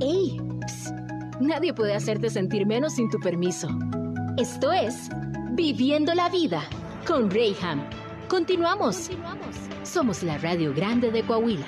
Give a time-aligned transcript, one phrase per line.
[0.00, 0.38] ¡Ey!
[0.66, 0.94] Psst.
[1.40, 3.68] Nadie puede hacerte sentir menos sin tu permiso.
[4.36, 5.08] Esto es
[5.52, 6.62] Viviendo la Vida
[7.06, 7.88] con Rayham.
[8.28, 9.10] Continuamos.
[9.84, 11.66] Somos la Radio Grande de Coahuila.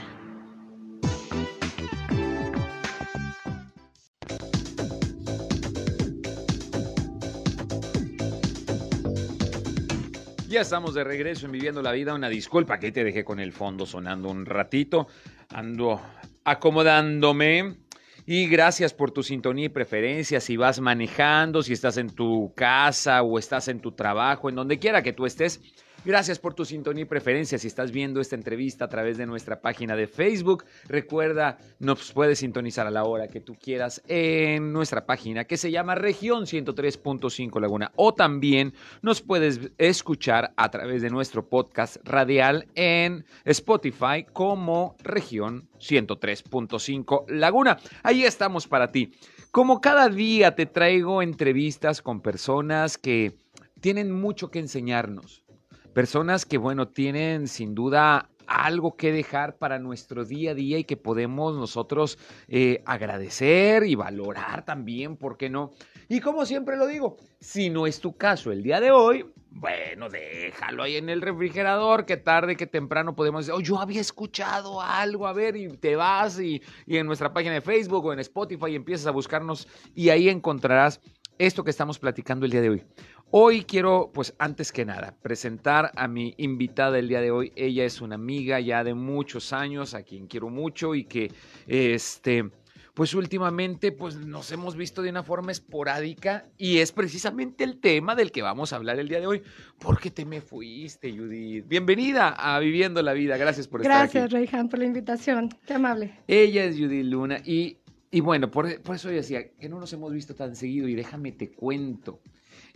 [10.49, 12.13] Ya estamos de regreso en Viviendo la Vida.
[12.13, 15.07] Una disculpa que te dejé con el fondo sonando un ratito.
[15.49, 15.99] Ando
[16.45, 17.88] acomodándome.
[18.31, 20.39] Y gracias por tu sintonía y preferencia.
[20.39, 24.79] Si vas manejando, si estás en tu casa o estás en tu trabajo, en donde
[24.79, 25.63] quiera que tú estés.
[26.05, 27.59] Gracias por tu sintonía y preferencia.
[27.59, 32.39] Si estás viendo esta entrevista a través de nuestra página de Facebook, recuerda, nos puedes
[32.39, 37.61] sintonizar a la hora que tú quieras en nuestra página que se llama Región 103.5
[37.61, 37.91] Laguna.
[37.97, 45.69] O también nos puedes escuchar a través de nuestro podcast radial en Spotify como Región
[45.81, 47.77] 103.5 Laguna.
[48.05, 49.13] Ahí estamos para ti.
[49.51, 53.37] Como cada día te traigo entrevistas con personas que
[53.81, 55.48] tienen mucho que enseñarnos
[55.93, 60.85] Personas que, bueno, tienen sin duda algo que dejar para nuestro día a día y
[60.85, 65.73] que podemos nosotros eh, agradecer y valorar también, ¿por qué no?
[66.09, 70.09] Y como siempre lo digo, si no es tu caso el día de hoy, bueno,
[70.09, 74.81] déjalo ahí en el refrigerador, que tarde, que temprano podemos decir, oh, yo había escuchado
[74.81, 78.21] algo, a ver, y te vas y, y en nuestra página de Facebook o en
[78.21, 81.01] Spotify empiezas a buscarnos y ahí encontrarás
[81.39, 82.85] esto que estamos platicando el día de hoy.
[83.31, 87.53] Hoy quiero, pues antes que nada, presentar a mi invitada el día de hoy.
[87.57, 91.31] Ella es una amiga ya de muchos años, a quien quiero mucho y que,
[91.67, 92.51] este,
[92.95, 98.17] pues últimamente, pues nos hemos visto de una forma esporádica y es precisamente el tema
[98.17, 99.43] del que vamos a hablar el día de hoy.
[99.79, 101.69] ¿Por qué te me fuiste, Judith?
[101.69, 103.37] Bienvenida a Viviendo la Vida.
[103.37, 104.19] Gracias por estar aquí.
[104.19, 105.51] Gracias, Reyhan, por la invitación.
[105.65, 106.19] Qué amable.
[106.27, 107.77] Ella es Judith Luna y,
[108.11, 110.95] y bueno, por, por eso yo decía que no nos hemos visto tan seguido y
[110.95, 112.21] déjame te cuento.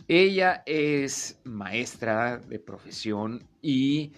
[0.07, 4.11] Ella es maestra de profesión y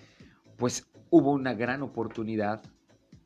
[0.57, 2.61] pues hubo una gran oportunidad.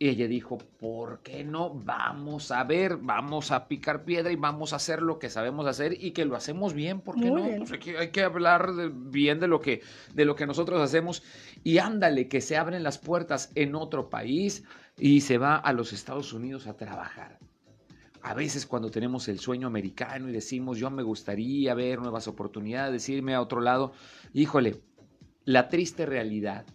[0.01, 1.71] Y ella dijo, ¿por qué no?
[1.73, 5.93] Vamos a ver, vamos a picar piedra y vamos a hacer lo que sabemos hacer
[6.01, 7.47] y que lo hacemos bien, ¿por qué Muy no?
[7.47, 7.59] bien.
[7.59, 9.81] Pues hay, que, hay que hablar de- bien de lo, que,
[10.13, 11.21] de lo que nosotros hacemos.
[11.65, 14.63] Y ándale, que se abren las puertas en otro país
[14.97, 17.37] y se va a los Estados Unidos a trabajar.
[18.21, 23.07] A veces cuando tenemos el sueño americano y decimos, yo me gustaría ver nuevas oportunidades,
[23.07, 23.93] irme a otro lado,
[24.33, 24.81] híjole,
[25.45, 26.65] la triste realidad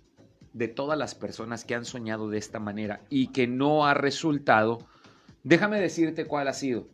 [0.55, 4.79] de todas las personas que han soñado de esta manera y que no ha resultado,
[5.43, 6.89] déjame decirte cuál ha sido.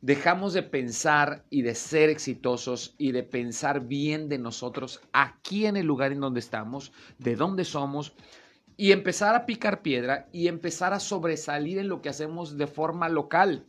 [0.00, 5.76] Dejamos de pensar y de ser exitosos y de pensar bien de nosotros aquí en
[5.76, 8.14] el lugar en donde estamos, de dónde somos,
[8.82, 13.08] y empezar a picar piedra y empezar a sobresalir en lo que hacemos de forma
[13.08, 13.64] local.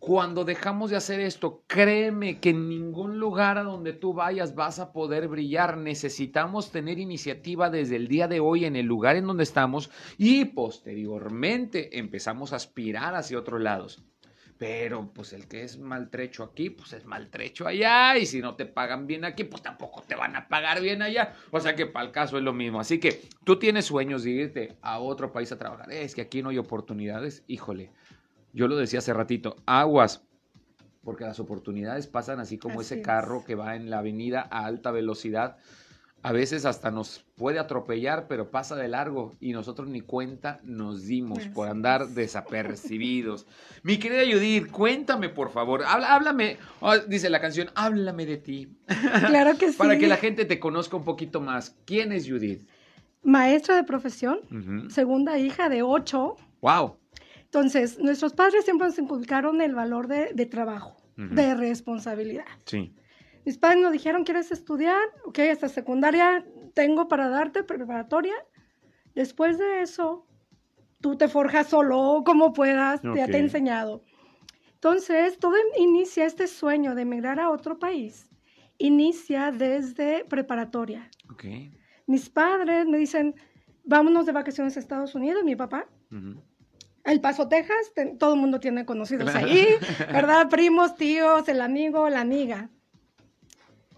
[0.00, 4.80] Cuando dejamos de hacer esto, créeme que en ningún lugar a donde tú vayas vas
[4.80, 5.78] a poder brillar.
[5.78, 10.44] Necesitamos tener iniciativa desde el día de hoy en el lugar en donde estamos y
[10.44, 14.04] posteriormente empezamos a aspirar hacia otros lados.
[14.62, 18.16] Pero pues el que es maltrecho aquí, pues es maltrecho allá.
[18.16, 21.34] Y si no te pagan bien aquí, pues tampoco te van a pagar bien allá.
[21.50, 22.78] O sea que para el caso es lo mismo.
[22.78, 25.90] Así que tú tienes sueños de irte a otro país a trabajar.
[25.90, 27.42] Es que aquí no hay oportunidades.
[27.48, 27.90] Híjole,
[28.52, 30.22] yo lo decía hace ratito, aguas.
[31.02, 33.04] Porque las oportunidades pasan así como Así ese es.
[33.04, 35.56] carro que va en la avenida a alta velocidad.
[36.24, 41.04] A veces hasta nos puede atropellar, pero pasa de largo y nosotros ni cuenta nos
[41.06, 42.14] dimos por andar es.
[42.14, 43.46] desapercibidos.
[43.82, 48.68] Mi querida Judith, cuéntame por favor, habla- háblame, oh, dice la canción, háblame de ti,
[49.26, 49.76] Claro que sí.
[49.78, 51.74] para que la gente te conozca un poquito más.
[51.84, 52.68] ¿Quién es Judith?
[53.24, 54.40] Maestra de profesión,
[54.90, 56.36] segunda hija de ocho.
[56.60, 56.96] Wow.
[57.44, 62.44] Entonces, nuestros padres siempre nos inculcaron el valor de, de trabajo, de responsabilidad.
[62.64, 62.94] Sí.
[63.44, 65.00] Mis padres nos dijeron, ¿quieres estudiar?
[65.24, 66.44] Ok, hasta secundaria
[66.74, 68.34] tengo para darte preparatoria.
[69.14, 70.26] Después de eso,
[71.00, 74.04] tú te forjas solo como puedas, ya te he enseñado.
[74.74, 78.28] Entonces, todo inicia este sueño de emigrar a otro país.
[78.78, 81.08] Inicia desde preparatoria.
[81.30, 81.44] Ok.
[82.06, 83.34] Mis padres me dicen,
[83.84, 85.86] vámonos de vacaciones a Estados Unidos, mi papá.
[87.04, 89.46] El Paso, Texas, te- todo el mundo tiene conocidos Claro.
[89.50, 89.66] ahí,
[90.12, 90.48] ¿verdad?
[90.48, 92.70] Primos, tíos, el amigo, la amiga.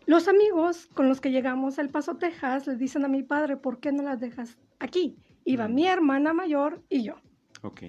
[0.06, 3.80] Los amigos con los que llegamos al Paso, Texas, les dicen a mi padre, ¿por
[3.80, 5.16] qué no las dejas aquí?
[5.44, 7.14] Iba mi hermana mayor y yo.
[7.62, 7.82] Ok.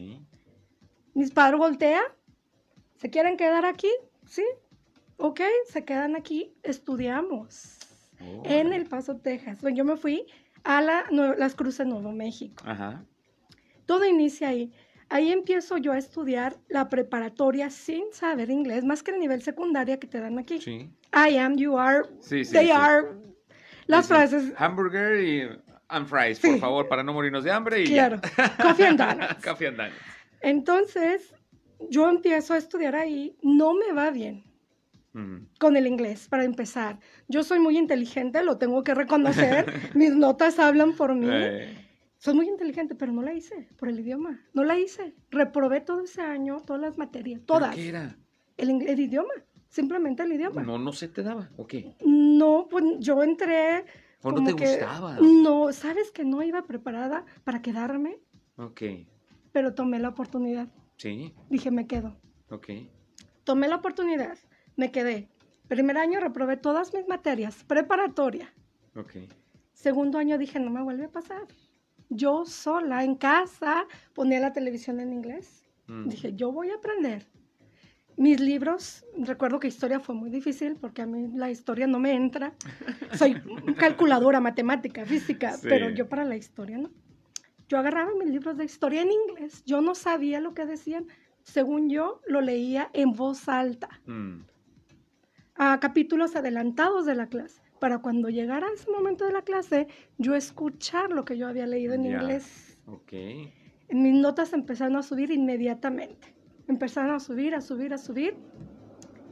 [1.14, 2.02] Mis padres voltea,
[2.98, 3.90] ¿se quieren quedar aquí?
[4.26, 4.44] Sí.
[5.18, 7.78] Ok, se quedan aquí, estudiamos
[8.44, 8.74] en.
[8.74, 9.62] El Paso, Texas.
[9.62, 10.26] Bueno, yo me fui
[10.64, 12.64] a la, las Cruces, Nuevo México.
[12.66, 13.06] Ajá.
[13.86, 14.74] Todo inicia ahí.
[15.10, 20.00] Ahí empiezo yo a estudiar la preparatoria sin saber inglés, más que el nivel secundaria
[20.00, 20.60] que te dan aquí.
[20.60, 20.90] Sí.
[21.14, 22.72] I am, you are, Sí, sí, they sí.
[22.72, 23.08] are.
[23.88, 25.48] Las frases, Hamburger y
[25.90, 27.84] and fries, por favor, para no morirnos de hambre.
[27.84, 28.10] Y ya.
[28.10, 28.22] claro.
[28.62, 29.36] Coffee and donuts.
[29.46, 29.96] Coffee and donuts.
[30.42, 31.34] Entonces,
[31.90, 34.44] yo empiezo a estudiar ahí, no me va bien
[35.14, 35.48] Mm.
[35.60, 37.00] con el inglés, para empezar.
[37.30, 39.66] Yo soy muy inteligente, lo tengo que reconocer,
[39.96, 41.28] mis notas hablan por mí.
[41.32, 41.85] Eh,
[42.18, 45.16] Soy muy inteligente, pero no la hice por el idioma, no la hice.
[45.30, 47.76] Reprobé todo ese año, todas las materias, ¿pero todas.
[47.76, 48.18] ¿Qué era?
[48.58, 49.34] El, idioma,
[49.70, 50.64] simplemente el idioma.
[50.64, 51.50] No, no se te daba.
[51.58, 51.96] ¿O qué?
[52.06, 53.86] No, pues yo entré...
[54.24, 55.18] ¿O no te que- gustaba?
[55.22, 58.18] No, sabes que no iba preparada para quedarme,
[58.58, 58.82] Ok.
[59.52, 60.70] pero tomé la oportunidad.
[60.98, 61.34] Sí.
[61.50, 62.16] Dije, me quedo.
[62.50, 62.70] Ok.
[63.44, 64.38] Tomé la oportunidad,
[64.78, 65.30] me quedé.
[65.68, 68.52] Primer año reprobé todas mis materias, preparatoria.
[68.96, 69.12] Ok.
[69.74, 71.44] Segundo año dije, no me vuelve a pasar.
[72.10, 75.64] Yo sola en casa ponía la televisión en inglés.
[75.88, 76.08] Mm.
[76.10, 77.28] Dije, yo voy a aprender.
[78.18, 82.14] Mis libros, recuerdo que historia fue muy difícil porque a mí la historia no me
[82.14, 82.54] entra.
[83.18, 83.36] Soy
[83.78, 85.68] calculadora, matemática, física, Sí.
[85.70, 86.90] pero yo para la historia no.
[87.68, 89.64] Yo agarraba mis libros de historia en inglés.
[89.66, 91.08] Yo no sabía lo que decían.
[91.44, 94.42] Según yo, lo leía en voz alta Mm.
[95.56, 99.88] a capítulos adelantados de la clase, para cuando llegara ese momento de la clase,
[100.18, 102.10] yo escuchar lo que yo había leído en Ya.
[102.14, 102.80] inglés.
[102.88, 103.14] Ok.
[103.92, 106.34] Mis notas empezaron a subir inmediatamente.
[106.68, 108.38] Empezaron a subir, a subir, a subir.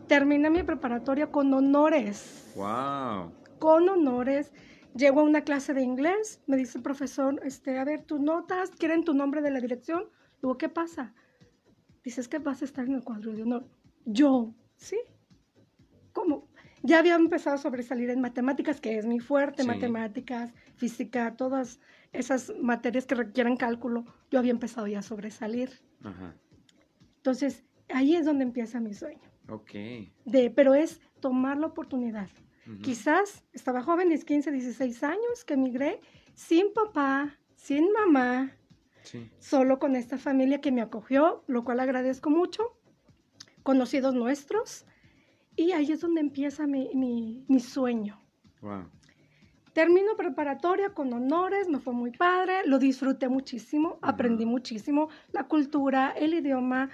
[0.07, 2.53] Terminé mi preparatoria con honores.
[2.55, 3.31] Wow.
[3.57, 4.53] Con honores.
[4.95, 8.69] Llego a una clase de inglés, me dice el profesor, este, a ver, tus notas,
[8.69, 10.11] quieren tu nombre de la dirección.
[10.44, 11.15] Digo, ¿qué pasa?
[12.03, 13.65] Dices que vas a estar en el cuadro de honor.
[14.05, 15.00] Yo, ¿sí?
[16.85, 19.68] Ya había empezado a sobresalir en matemáticas, que es mi fuerte, Sí.
[19.68, 21.80] matemáticas, física, todas
[22.12, 25.71] esas materias que requieren cálculo, yo había empezado ya a sobresalir.
[26.03, 26.35] Ajá.
[27.18, 29.21] Entonces, ahí es donde empieza mi sueño.
[29.50, 29.71] Ok.
[30.25, 32.27] De, pero es tomar la oportunidad.
[32.68, 32.80] Ujú.
[32.80, 36.01] Quizás estaba joven, 15, 16 años, que emigré
[36.33, 38.51] sin papá, sin mamá,
[39.03, 39.29] Sí.
[39.39, 42.77] solo con esta familia que me acogió, lo cual agradezco mucho,
[43.63, 44.86] conocidos nuestros,
[45.55, 48.19] y ahí es donde empieza mi, mi- mi sueño.
[48.61, 48.85] Wow.
[49.73, 56.11] Termino preparatoria con honores, me fue muy padre, lo disfruté muchísimo, aprendí muchísimo, la cultura,
[56.15, 56.89] el idioma,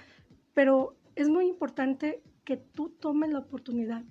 [0.54, 4.02] pero es muy importante que tú tomes la oportunidad.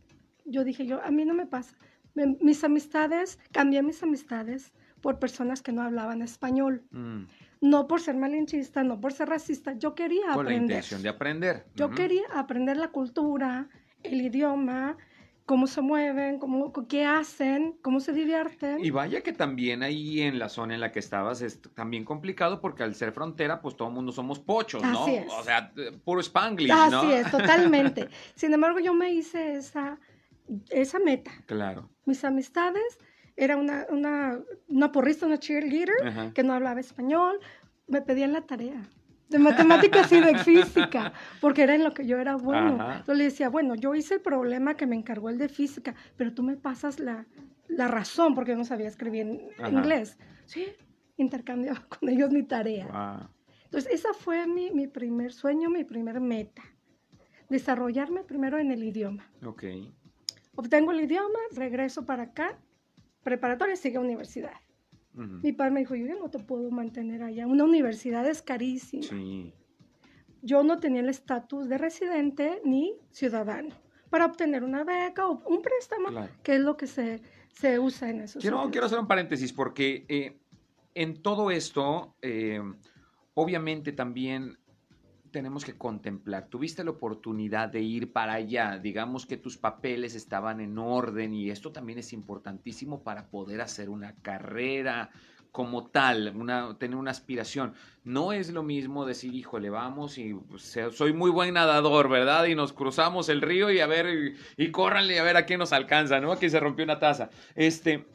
[0.45, 1.75] Yo dije, yo, a mí no me pasa.
[2.13, 6.83] Me- mis amistades, cambié mis amistades por personas que no hablaban español.
[6.91, 7.23] Mm.
[7.61, 9.73] No por ser malinchista, no por ser racista.
[9.73, 10.61] Yo quería Con la aprender.
[10.61, 11.65] intención de aprender.
[11.75, 13.67] Yo quería aprender la cultura,
[14.03, 14.97] el idioma,
[15.49, 18.85] cómo se mueven, cómo, qué hacen, cómo se divierten.
[18.85, 22.61] Y vaya que también ahí en la zona en la que estabas es también complicado
[22.61, 25.01] porque al ser frontera, pues todo el mundo somos pochos, ¿no?
[25.01, 25.33] Así es.
[25.33, 27.11] O sea, eh, puro spanglish, Así ¿no?
[27.11, 28.09] es, totalmente.
[28.35, 29.97] Sin embargo, yo me hice esa,
[30.69, 31.31] esa meta.
[31.47, 31.89] Claro.
[32.05, 32.99] Mis amistades,
[33.35, 36.31] era una, una, una porrista, una cheerleader, Ajá.
[36.31, 37.39] que no hablaba español,
[37.87, 38.87] me pedían la tarea
[39.29, 42.75] de matemáticas y de física, porque era en lo que yo era bueno.
[42.75, 42.91] Ajá.
[42.99, 46.33] Entonces le decía, bueno, yo hice el problema que me encargó el de física, pero
[46.33, 47.25] tú me pasas la,
[47.67, 49.69] la razón, porque yo no sabía escribir en Ajá.
[49.69, 50.17] inglés.
[50.45, 50.65] Sí,
[51.17, 52.87] intercambiaba con ellos mi tarea.
[52.87, 53.29] Wow.
[53.65, 56.63] Entonces, esa fue mi, mi primer sueño, mi primer meta.
[57.49, 59.29] Desarrollarme primero en el idioma.
[59.45, 59.63] Ok.
[60.55, 62.57] Obtengo el idioma, regreso para acá,
[63.23, 64.53] preparatoria, sigue a universidad.
[65.41, 67.47] Mi padre me dijo, yo ya no te puedo mantener allá.
[67.47, 69.03] Una universidad es carísima.
[69.03, 69.53] Sí.
[70.41, 73.75] Yo no tenía el estatus de residente ni ciudadano
[74.09, 76.31] para obtener una beca o un préstamo, Claro.
[76.43, 77.21] que es lo que se,
[77.51, 80.39] se usa en esos Quiero, quiero hacer un paréntesis porque eh,
[80.95, 82.61] en todo esto, eh,
[83.33, 84.57] obviamente también
[85.31, 86.47] tenemos que contemplar.
[86.47, 91.49] Tuviste la oportunidad de ir para allá, digamos que tus papeles estaban en orden y
[91.49, 95.11] esto también es importantísimo para poder hacer una carrera
[95.51, 97.73] como tal, una, tener una aspiración.
[98.03, 102.45] No es lo mismo decir, híjole, vamos y pues, soy muy buen nadador, ¿verdad?
[102.45, 105.59] Y nos cruzamos el río y a ver, y, y córranle a ver a quién
[105.59, 106.31] nos alcanza, ¿no?
[106.31, 107.29] Aquí se rompió una taza.
[107.55, 108.05] Este,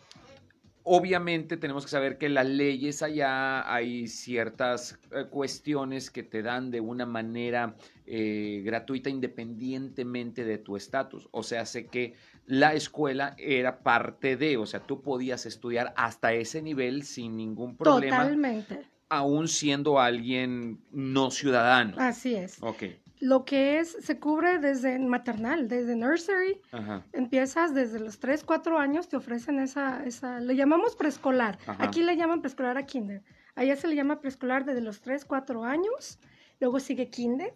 [0.85, 6.71] obviamente tenemos que saber que las leyes allá hay ciertas eh, cuestiones que te dan
[6.71, 7.75] de una manera
[8.07, 11.29] eh, gratuita independientemente de tu estatus.
[11.33, 12.14] O sea, sé que
[12.47, 17.76] la escuela era parte de, o sea, tú podías estudiar hasta ese nivel sin ningún
[17.76, 18.83] problema, Totalmente.
[19.09, 21.97] aún siendo alguien no ciudadano.
[21.99, 22.59] Así es.
[22.61, 22.85] Ok.
[23.25, 27.07] Lo que es, se cubre desde maternal, desde nursery, Ajá.
[27.12, 31.59] Empiezas desde los 3, 4 años, te ofrecen esa, esa, le llamamos preescolar.
[31.78, 33.23] Aquí le llaman preescolar a kinder.
[33.54, 36.19] Allá se le llama preescolar desde los 3, 4 años.
[36.61, 37.54] luego sigue kinder.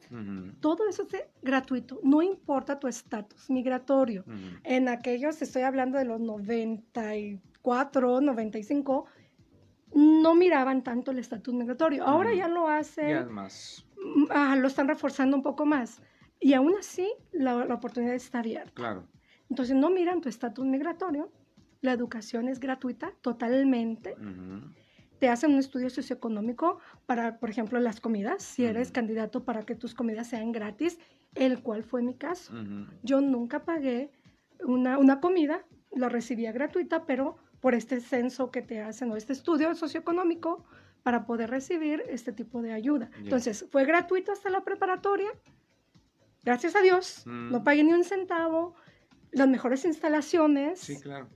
[0.60, 4.24] Todo eso es gratuito, no importa tu estatus migratorio.
[4.26, 4.56] ujú.
[4.64, 9.04] En aquellos, estoy hablando de los 94, 95,
[9.94, 12.04] no miraban tanto el estatus migratorio.
[12.04, 13.86] Ahora ya lo hacen, Ya es más,
[14.30, 16.00] ah, lo están reforzando un poco más.
[16.40, 18.72] Y aún así, la, la oportunidad está abierta.
[18.74, 19.08] claro.
[19.50, 21.32] Entonces, no miran tu estatus migratorio.
[21.80, 24.12] La educación es gratuita totalmente.
[24.14, 24.74] Ujú,
[25.18, 28.94] Te hacen un estudio socioeconómico para, por ejemplo, las comidas, si eres Ujú.
[28.94, 30.98] candidato para que tus comidas sean gratis,
[31.34, 32.52] el cual fue mi caso.
[32.52, 32.86] ujú.
[33.02, 34.10] Yo nunca pagué
[34.64, 39.32] una, una comida, la recibía gratuita, pero por este censo que te hacen o este
[39.32, 40.64] estudio socioeconómico
[41.08, 43.10] para poder recibir este tipo de ayuda.
[43.16, 45.30] Entonces, fue gratuito hasta la preparatoria.
[46.44, 47.50] Gracias a Dios, Mm.
[47.50, 48.74] no pagué ni un centavo.
[49.30, 51.30] Las mejores instalaciones, Sí, claro.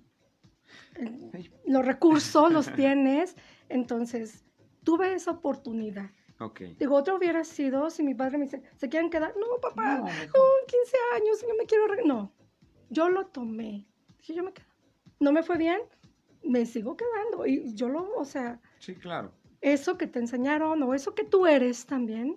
[0.97, 3.35] eh, los recursos los tienes.
[3.71, 4.45] Entonces,
[4.85, 6.11] tuve esa oportunidad.
[6.39, 6.61] Ok.
[6.79, 9.33] Digo, otro hubiera sido si mi padre me dice, ¿se quieren quedar?
[9.41, 10.41] No, papá, No, no, mejor.
[10.67, 11.87] 15 años, yo me quiero...
[11.87, 12.05] re-".
[12.05, 12.31] No,
[12.91, 13.87] yo lo tomé.
[14.19, 14.67] Dije, yo me quedo.
[15.19, 15.81] No me fue bien,
[16.43, 17.47] me sigo quedando.
[17.47, 19.33] Y yo lo, o sea, Sí, claro.
[19.63, 22.37] Eso que te enseñaron o eso que tú eres también,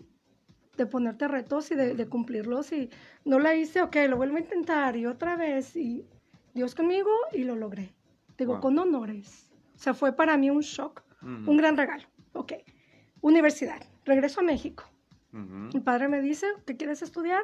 [0.78, 2.72] de ponerte retos y de, de cumplirlos.
[2.72, 2.90] Y
[3.26, 5.76] no la hice, ok, lo vuelvo a intentar y otra vez.
[5.76, 6.06] Y
[6.54, 7.94] Dios conmigo y lo logré.
[8.38, 8.62] Digo, Wow.
[8.62, 9.52] con honores.
[9.76, 12.04] O sea, fue para mí un shock, un gran regalo.
[12.34, 12.54] Ok,
[13.22, 13.82] universidad.
[14.06, 14.84] Regreso a México.
[15.32, 17.44] Mi padre me dice, ¿qué quieres estudiar?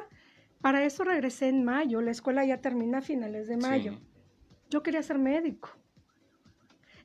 [0.62, 2.00] Para eso regresé en mayo.
[2.00, 3.92] La escuela ya termina a finales de mayo.
[3.94, 3.98] Sí.
[4.70, 5.68] Yo quería ser médico.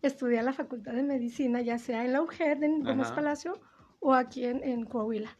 [0.02, 3.16] Estudié en la Facultad de Medicina, ya sea en la UGED, en Gómez Ajá.
[3.16, 3.60] Palacio,
[4.00, 5.38] o aquí en, en Coahuila.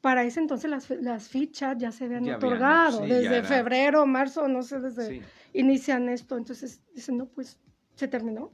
[0.00, 3.42] Para ese entonces las, las fichas ya se habían Ya habían, otorgado, sí, ya desde
[3.42, 5.22] febrero, marzo, no sé, desde Sí.
[5.52, 6.38] inician esto.
[6.38, 7.60] Entonces dicen, no, pues
[7.96, 8.50] se terminó.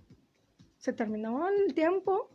[0.78, 2.30] Se terminó el tiempo.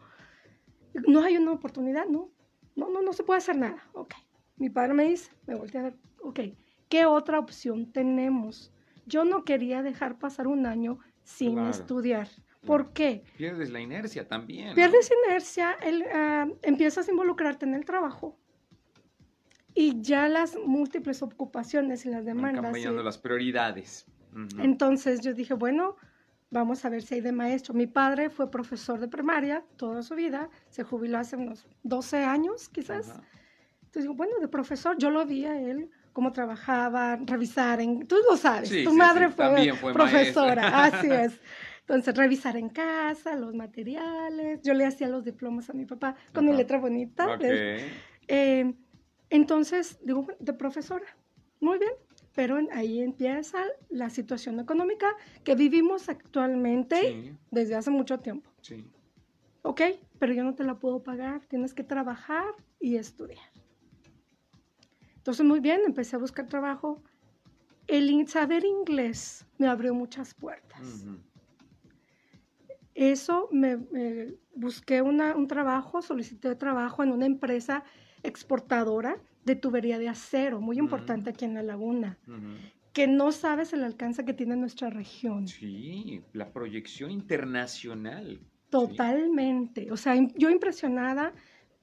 [1.07, 2.31] No hay una oportunidad, no.
[2.75, 3.83] No, no, no se puede hacer nada.
[3.93, 4.13] Ok.
[4.57, 6.39] Mi padre me dice, me volteé a ver, ok,
[6.87, 8.71] ¿qué otra opción tenemos?
[9.05, 11.69] Yo no quería dejar pasar un año sin Claro.
[11.69, 12.29] estudiar.
[12.65, 13.23] ¿Por qué?
[13.37, 14.69] Pierdes la inercia también.
[14.69, 14.75] ¿no?
[14.75, 18.37] Pierdes inercia, el, ah, empiezas a involucrarte en el trabajo
[19.73, 22.63] y ya las múltiples ocupaciones y las demandas.
[22.63, 24.05] cambiando las prioridades.
[24.59, 25.97] Entonces yo dije, bueno,
[26.51, 27.73] vamos a ver si hay de maestro.
[27.73, 32.69] Mi padre fue profesor de primaria toda su vida, se jubiló hace unos 12 años
[32.69, 33.09] quizás.
[33.09, 33.23] Ajá.
[33.91, 38.07] Entonces digo, bueno, de profesor, yo lo vi a él, cómo trabajaba, revisar en...
[38.07, 41.33] Tú lo sabes, Sí, tu sí, madre fue, profesora, así es.
[41.81, 46.45] Entonces, revisar en casa, los materiales, yo le hacía los diplomas a mi papá con
[46.45, 47.37] mi letra bonita.
[48.27, 48.73] Eh,
[49.29, 51.05] entonces, digo, de profesora,
[51.59, 51.91] muy bien,
[52.33, 53.57] pero ahí empieza
[53.89, 55.07] la situación económica
[55.43, 58.49] que vivimos actualmente Sí, desde hace mucho tiempo.
[58.61, 58.85] sí.
[59.63, 59.81] Ok,
[60.17, 62.45] pero yo no te la puedo pagar, tienes que trabajar
[62.79, 63.45] y estudiar.
[65.17, 67.03] Entonces, muy bien, empecé a buscar trabajo.
[67.87, 70.81] El in- saber inglés me abrió muchas puertas.
[71.03, 71.17] Ujú.
[72.95, 73.77] Eso me,
[74.53, 77.83] busqué una- un trabajo, solicité trabajo en una empresa
[78.23, 82.19] exportadora de tubería de acero, muy importante aquí en la laguna,
[82.93, 85.47] que no sabes el alcance que tiene nuestra región.
[85.47, 88.39] Sí, la proyección internacional.
[88.69, 89.91] Totalmente.
[89.91, 91.33] O sea, yo impresionada,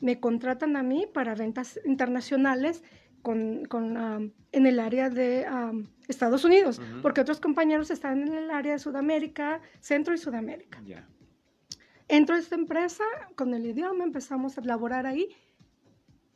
[0.01, 2.85] me contratan a mí para ventas internacionales
[3.29, 7.03] con, con, am, en el área de am, Estados Unidos, Ujú.
[7.03, 10.81] porque otros compañeros están en el área de Sudamérica, Centro y Sudamérica.
[10.87, 11.07] Ya.
[12.09, 13.05] Entro a esta empresa
[13.37, 15.29] con el idioma, empezamos a laborar ahí.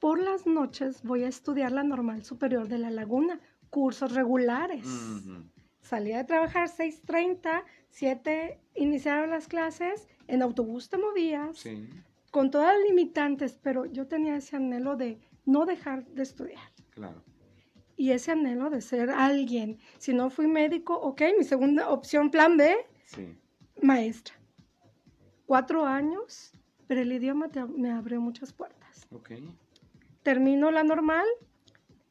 [0.00, 4.84] Por las noches voy a estudiar la Normal Superior de la Laguna, cursos regulares.
[4.84, 5.44] Ujú.
[5.80, 11.88] Salía de trabajar 6.30, 7 iniciaron las clases, en autobús te movías, Sí,
[12.30, 17.22] con todas las limitantes, pero yo tenía ese anhelo de no dejar de estudiar claro.
[17.96, 19.78] y ese anhelo de ser alguien.
[19.98, 23.36] Si no fui médico, ok, mi segunda opción, plan B, Sí.
[23.82, 24.34] maestra.
[25.46, 26.52] Cuatro años,
[26.86, 29.06] pero el idioma te- me abrió muchas puertas.
[29.12, 29.32] Ok.
[30.22, 31.26] Termino la normal,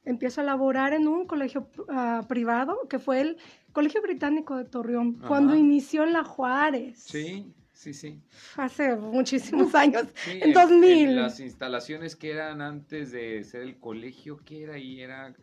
[0.05, 3.37] empiezo a laborar en un colegio ah, privado, que fue el
[3.73, 5.27] Colegio Británico de Torreón, Ajá.
[5.27, 6.99] cuando inició en La Juárez.
[7.03, 8.21] Sí, sí, sí.
[8.57, 11.09] Hace muchísimos años, Sí, en 2000.
[11.09, 15.01] en las instalaciones que eran antes de ser el colegio, que era ahí?
[15.01, 15.33] Era,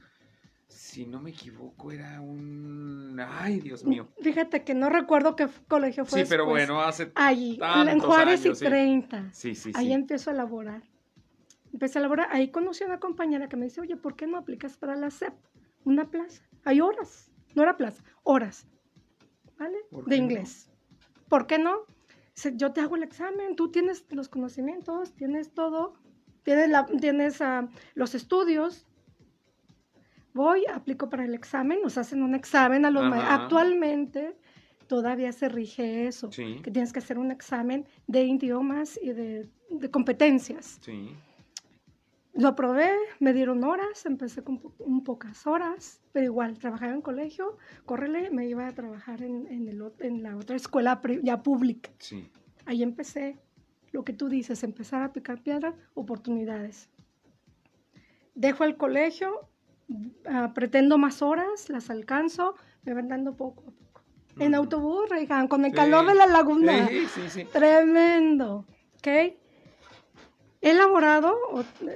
[0.68, 3.18] si no me equivoco, era un...
[3.20, 4.06] Ay, Dios mío.
[4.22, 6.22] Fíjate que no recuerdo qué colegio fue.
[6.22, 7.10] Sí, pero bueno, hace...
[7.16, 8.64] Allí, en Juárez años, y sí.
[8.64, 9.30] 30.
[9.32, 9.92] Sí, sí, Ahí sí.
[9.92, 10.82] empiezo a laborar.
[11.72, 12.28] Empecé a laborar.
[12.30, 15.10] Ahí conocí a una compañera que me dice, oye, ¿por qué no aplicas para la
[15.10, 15.34] SEP?
[15.84, 16.42] Una plaza.
[16.64, 17.30] Hay horas.
[17.54, 18.66] No era plaza, horas.
[19.58, 19.78] ¿Vale?
[19.90, 20.22] ¿Por De no?
[20.22, 20.70] inglés.
[21.28, 21.78] ¿Por qué no?
[22.38, 25.94] Dice, Yo te hago el examen, tú tienes los conocimientos, tienes todo.
[26.44, 28.86] tienes, la, tienes ah, los estudios,
[30.34, 33.02] voy, aplico para el examen, nos hacen un examen a los.
[33.12, 34.36] Actualmente
[34.86, 36.60] todavía se rige eso, Sí.
[36.62, 40.78] que tienes que hacer un examen de idiomas y de, de competencias.
[40.80, 41.10] Sí.
[42.38, 47.02] Lo aprobé, me dieron horas, empecé con po- un pocas horas, pero igual, trabajaba en
[47.02, 51.90] colegio, córrele, me iba a trabajar en, en el en la otra escuela ya pública.
[51.98, 52.30] Sí.
[52.64, 53.40] Ahí empecé,
[53.90, 56.88] lo que tú dices, empezar a picar piedra, oportunidades.
[58.36, 59.48] Dejo el colegio,
[60.26, 62.54] ah, pretendo más horas, las alcanzo,
[62.84, 64.02] me van dando poco a poco.
[64.38, 65.08] En autobús,
[65.48, 65.76] con el Sí.
[65.76, 66.86] calor de la laguna.
[66.86, 67.44] Sí, sí, sí.
[67.52, 68.64] Tremendo,
[68.98, 69.08] ¿ok?
[70.60, 71.36] He elaborado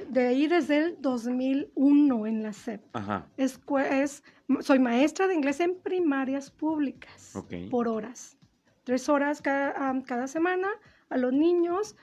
[0.09, 2.81] de ahí desde el 2001 en la SEP.
[2.93, 3.27] Ajá.
[3.37, 4.23] Escue- es,
[4.61, 7.35] soy maestra de inglés en primarias públicas
[7.71, 8.39] por horas.
[8.85, 10.69] Tres horas cada, semana
[11.09, 11.97] a los niños.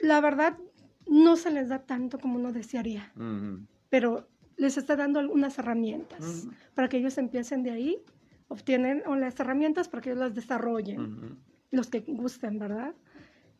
[0.00, 0.56] La verdad,
[1.06, 3.12] no se les da tanto como uno desearía,
[3.90, 7.98] pero les está dando algunas herramientas para que ellos empiecen de ahí,
[8.48, 11.38] obtienen las herramientas para que ellos las desarrollen
[11.70, 12.94] los que gusten, ¿verdad?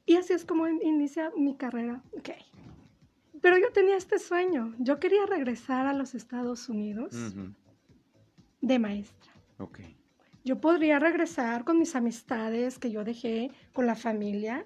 [0.06, 2.02] Y así es como in- inicia mi carrera.
[2.16, 2.30] Ok.
[3.42, 4.74] Pero yo tenía este sueño.
[4.78, 7.14] Yo quería regresar a los Estados Unidos
[8.60, 9.32] de maestra.
[9.58, 9.80] Ok.
[10.44, 14.64] Yo podría regresar con mis amistades que yo dejé, con la familia,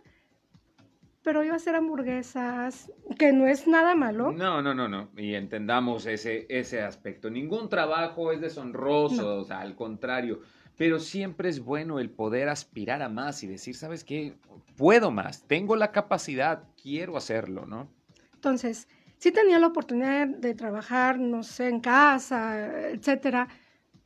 [1.22, 4.32] pero iba a hacer hamburguesas, que no es nada malo.
[4.32, 5.10] No, no, no, no.
[5.16, 7.30] Y entendamos ese, ese aspecto.
[7.30, 9.40] Ningún trabajo es deshonroso, No.
[9.40, 10.40] o sea, al contrario.
[10.80, 14.38] Pero siempre es bueno el poder aspirar a más y decir, ¿sabes qué?
[14.78, 17.86] Puedo más, tengo la capacidad, quiero hacerlo, ¿no?
[18.32, 23.46] Entonces, sí tenía la oportunidad de trabajar, no sé, en casa, etcétera,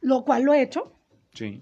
[0.00, 0.92] lo cual lo he hecho.
[1.32, 1.60] Sí.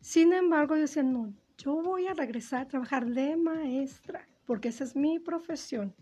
[0.00, 4.84] Sin embargo, yo decía, no, yo voy a regresar a trabajar de maestra, porque esa
[4.84, 5.94] es mi profesión,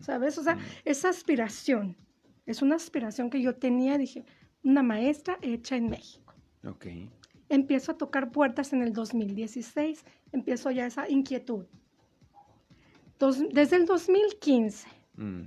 [0.00, 0.36] ¿sabes?
[0.36, 1.96] O sea, esa aspiración,
[2.44, 4.26] es una aspiración que yo tenía, dije,
[4.62, 6.34] una maestra hecha en México.
[6.62, 6.88] Ok.
[7.52, 11.66] Empiezo a tocar puertas en el 2016, empiezo ya esa inquietud.
[13.18, 15.42] Dos- desde el 2015, Mm.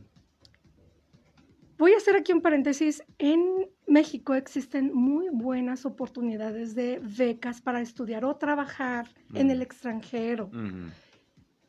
[1.80, 7.82] voy a hacer aquí un paréntesis, en México existen muy buenas oportunidades de becas para
[7.82, 9.52] estudiar o trabajar en Mm.
[9.52, 10.46] el extranjero.
[10.46, 10.92] Ujú.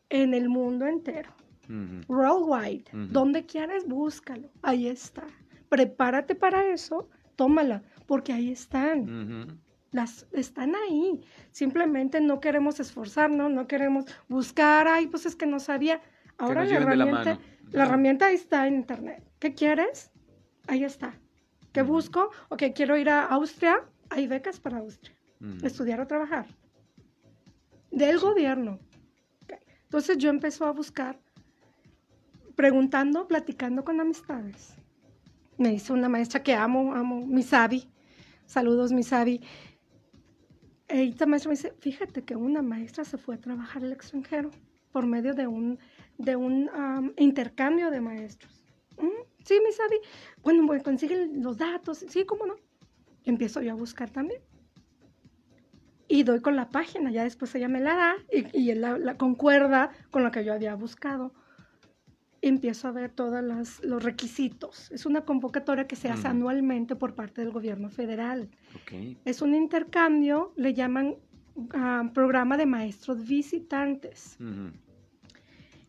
[0.08, 1.30] en el mundo entero.
[1.68, 2.12] Ujú.
[2.14, 2.84] Worldwide.
[2.92, 3.06] Ujú.
[3.12, 4.48] Donde quieras, búscalo.
[4.62, 5.24] Ahí está.
[5.68, 9.58] Prepárate para eso, tómala, porque ahí están.
[9.96, 11.22] Las están ahí.
[11.52, 16.02] Simplemente no queremos esforzarnos, no queremos buscar, ay, pues es que no sabía.
[16.36, 17.38] Ahora la herramienta,
[17.70, 19.24] la herramienta está en internet.
[19.38, 20.12] ¿Qué quieres?
[20.66, 21.18] Ahí está.
[21.72, 22.30] ¿Qué busco?
[22.50, 23.86] Ok, quiero ir a Austria.
[24.10, 25.16] Hay becas para Austria.
[25.62, 26.44] Estudiar o trabajar.
[27.90, 28.78] Del gobierno.
[29.84, 31.18] Entonces yo empecé a buscar,
[32.54, 34.74] preguntando, platicando con amistades.
[35.56, 37.88] Me dice una maestra que amo, amo, Misabi.
[38.44, 39.40] Saludos, Misabi.
[40.88, 44.50] E esta maestra me dice, fíjate que una maestra se fue a trabajar al extranjero
[44.92, 45.78] por medio de un,
[46.18, 48.62] de un am, intercambio de maestros.
[48.98, 49.96] "Mm, sí, Misabi.
[50.42, 52.04] Bueno, pues consiguen los datos.
[52.08, 52.54] Sí, cómo no.
[53.24, 54.40] Empiezo yo a buscar también
[56.08, 59.90] y doy con la página, ya después ella me la da y, y la concuerda
[60.10, 61.32] con lo que yo había buscado.
[62.42, 63.42] Empiezo a ver todos
[63.82, 64.90] los, requisitos.
[64.92, 68.50] Es una convocatoria que se hace anualmente por parte del gobierno federal.
[68.74, 69.16] Ok.
[69.24, 71.16] Es un intercambio, le llaman
[71.74, 74.36] ah, programa de maestros visitantes.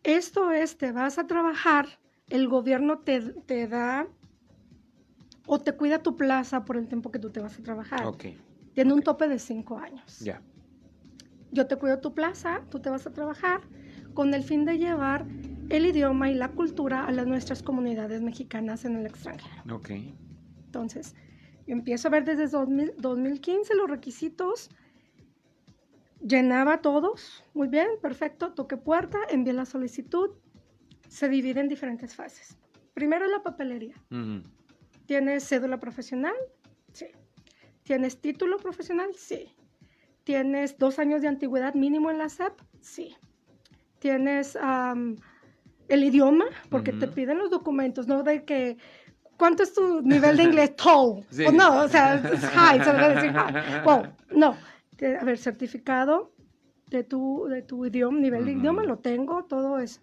[0.02, 1.86] Esto es, te vas a trabajar,
[2.28, 4.08] el gobierno te, te da
[5.46, 8.06] o te cuida tu plaza por el tiempo que tú te vas a trabajar.
[8.06, 8.26] Ok.
[8.74, 10.20] Tiene un tope de cinco años.
[10.20, 10.40] Ya.
[11.50, 13.60] Yo te cuido tu plaza, tú te vas a trabajar
[14.14, 15.26] con el fin de llevar
[15.68, 19.74] el idioma y la cultura a las nuestras comunidades mexicanas en el extranjero.
[19.74, 19.90] Ok.
[20.66, 21.14] Entonces,
[21.66, 24.70] yo empiezo a ver desde 2000 2015 los requisitos,
[26.20, 30.30] llenaba todos, muy bien, perfecto, toqué puerta, envié la solicitud,
[31.08, 32.58] se divide en diferentes fases.
[32.94, 33.94] Primero la papelería.
[35.06, 36.34] ¿Tienes cédula profesional?
[36.92, 37.06] Sí.
[37.82, 39.10] ¿Tienes título profesional?
[39.14, 39.54] Sí.
[40.24, 42.52] ¿Tienes dos años de antigüedad mínimo en la SEP?
[42.80, 43.16] Sí.
[43.98, 45.16] ¿Tienes am,
[45.88, 46.44] el idioma?
[46.70, 48.22] Porque te piden los documentos, ¿no?
[48.22, 48.76] De que,
[49.36, 50.76] ¿cuánto es tu nivel de inglés?
[50.76, 51.24] Tall.
[51.30, 51.46] Sí.
[51.46, 53.82] O no, o sea, es high, se debe decir high.
[53.84, 54.56] Wow, no.
[55.20, 56.32] A ver, certificado
[56.90, 60.00] de tu, de tu idioma, nivel de idioma, lo tengo, todo eso.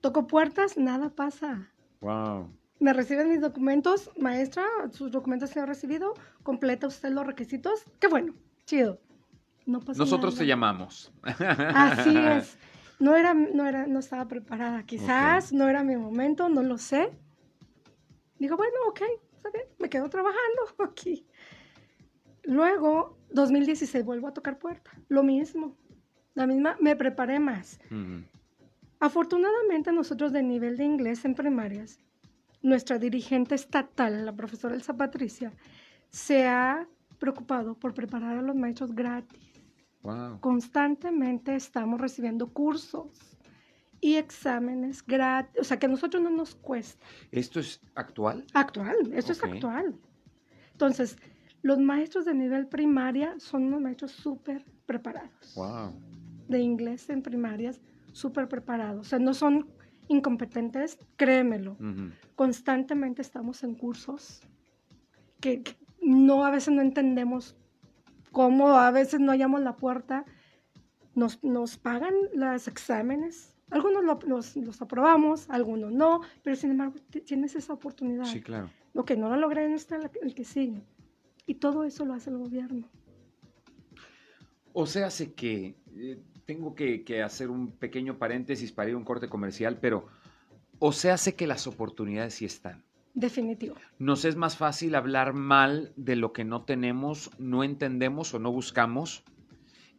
[0.00, 2.48] Toco puertas, nada pasa Wow.
[2.78, 8.08] me reciben mis documentos, maestra, sus documentos se han recibido, completa usted los requisitos, qué
[8.08, 8.32] bueno,
[8.64, 8.98] chido.
[9.66, 10.42] No pasa Nosotros nada.
[10.42, 11.12] te llamamos.
[11.74, 12.56] Así es.
[13.00, 14.84] No era, no era, no estaba preparada.
[14.84, 17.10] Quizás no era mi momento, no lo sé.
[18.38, 19.00] Digo, bueno, ok,
[19.34, 21.26] está bien, me quedo trabajando aquí.
[22.44, 24.90] Luego, 2016, vuelvo a tocar puerta.
[25.08, 25.76] Lo mismo.
[26.34, 27.80] La misma, me preparé más.
[28.98, 31.98] Afortunadamente, nosotros de nivel de inglés en primarias,
[32.62, 35.52] nuestra dirigente estatal, la profesora Elsa Patricia,
[36.10, 36.86] se ha
[37.18, 39.49] preocupado por preparar a los maestros gratis.
[40.40, 43.36] Constantemente estamos recibiendo cursos
[44.00, 47.04] y exámenes gratis, o sea que a nosotros no nos cuesta.
[47.30, 48.46] ¿Esto es actual?
[48.54, 49.94] Actual, esto es actual.
[50.72, 51.18] Entonces,
[51.62, 55.54] los maestros de nivel primaria son unos maestros súper preparados.
[55.54, 55.92] Wow.
[56.48, 57.80] De inglés en primarias,
[58.12, 59.06] súper preparados.
[59.06, 59.68] O sea, no son
[60.08, 61.76] incompetentes, créemelo.
[62.34, 64.40] Constantemente estamos en cursos
[65.40, 65.62] que,
[66.00, 67.54] no, a veces no entendemos
[68.32, 70.24] cómo, a veces no hallamos la puerta.
[71.14, 73.56] Nos, nos pagan los exámenes.
[73.70, 78.24] Algunos los, los, aprobamos, algunos no, pero sin embargo tienes esa oportunidad.
[78.24, 78.70] Sí, claro.
[78.94, 80.82] Lo que no lo logré, no está el que sigue.
[81.46, 82.88] Y todo eso lo hace el gobierno.
[84.72, 89.04] O sea, hace que eh, tengo que, hacer un pequeño paréntesis para ir a un
[89.04, 90.06] corte comercial, pero
[90.78, 92.84] o sea, hace que las oportunidades sí están.
[93.14, 93.74] Definitivo.
[93.98, 98.52] Nos es más fácil hablar mal de lo que no tenemos, no entendemos o no
[98.52, 99.24] buscamos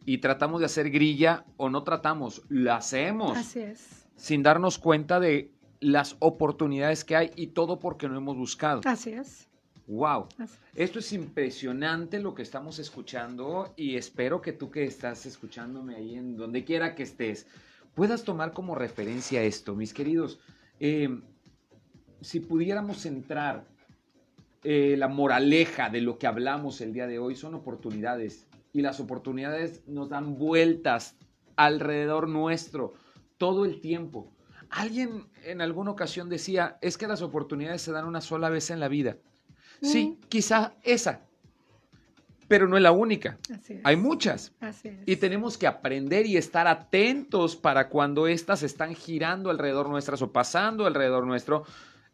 [0.05, 3.37] y tratamos de hacer grilla o no tratamos, la hacemos.
[3.37, 4.05] Así es.
[4.15, 8.81] Sin darnos cuenta de las oportunidades que hay y todo porque no hemos buscado.
[8.85, 9.47] Así es.
[9.87, 10.27] Wow,
[10.73, 16.15] esto es impresionante lo que estamos escuchando y espero que tú que estás escuchándome ahí
[16.15, 17.45] en donde quiera que estés,
[17.93, 20.39] puedas tomar como referencia esto, mis queridos.
[20.79, 21.19] Eh,
[22.21, 23.65] si pudiéramos centrar
[24.63, 28.99] eh, la moraleja de lo que hablamos el día de hoy, son oportunidades y las
[28.99, 31.15] oportunidades nos dan vueltas
[31.55, 32.93] alrededor nuestro
[33.37, 34.31] todo el tiempo.
[34.69, 38.79] Alguien en alguna ocasión decía, es que las oportunidades se dan una sola vez en
[38.79, 39.17] la vida.
[39.81, 41.21] Sí, quizá esa,
[42.51, 43.37] pero no es la única.
[43.83, 44.53] Hay muchas.
[45.05, 50.31] Y tenemos que aprender y estar atentos para cuando éstas están girando alrededor nuestras o
[50.31, 51.63] pasando alrededor nuestro,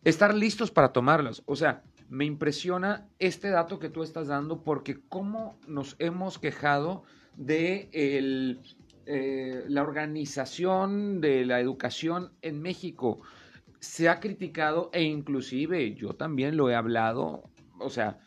[0.10, 1.43] estar listos para tomarlas.
[1.46, 7.04] O sea, me impresiona este dato que tú estás dando porque cómo nos hemos quejado
[7.36, 13.20] de eh, la organización de la educación en México.
[13.82, 17.43] Se ha criticado e inclusive yo también lo he hablado
[17.80, 18.17] o sea,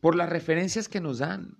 [0.00, 1.58] por las referencias que nos dan.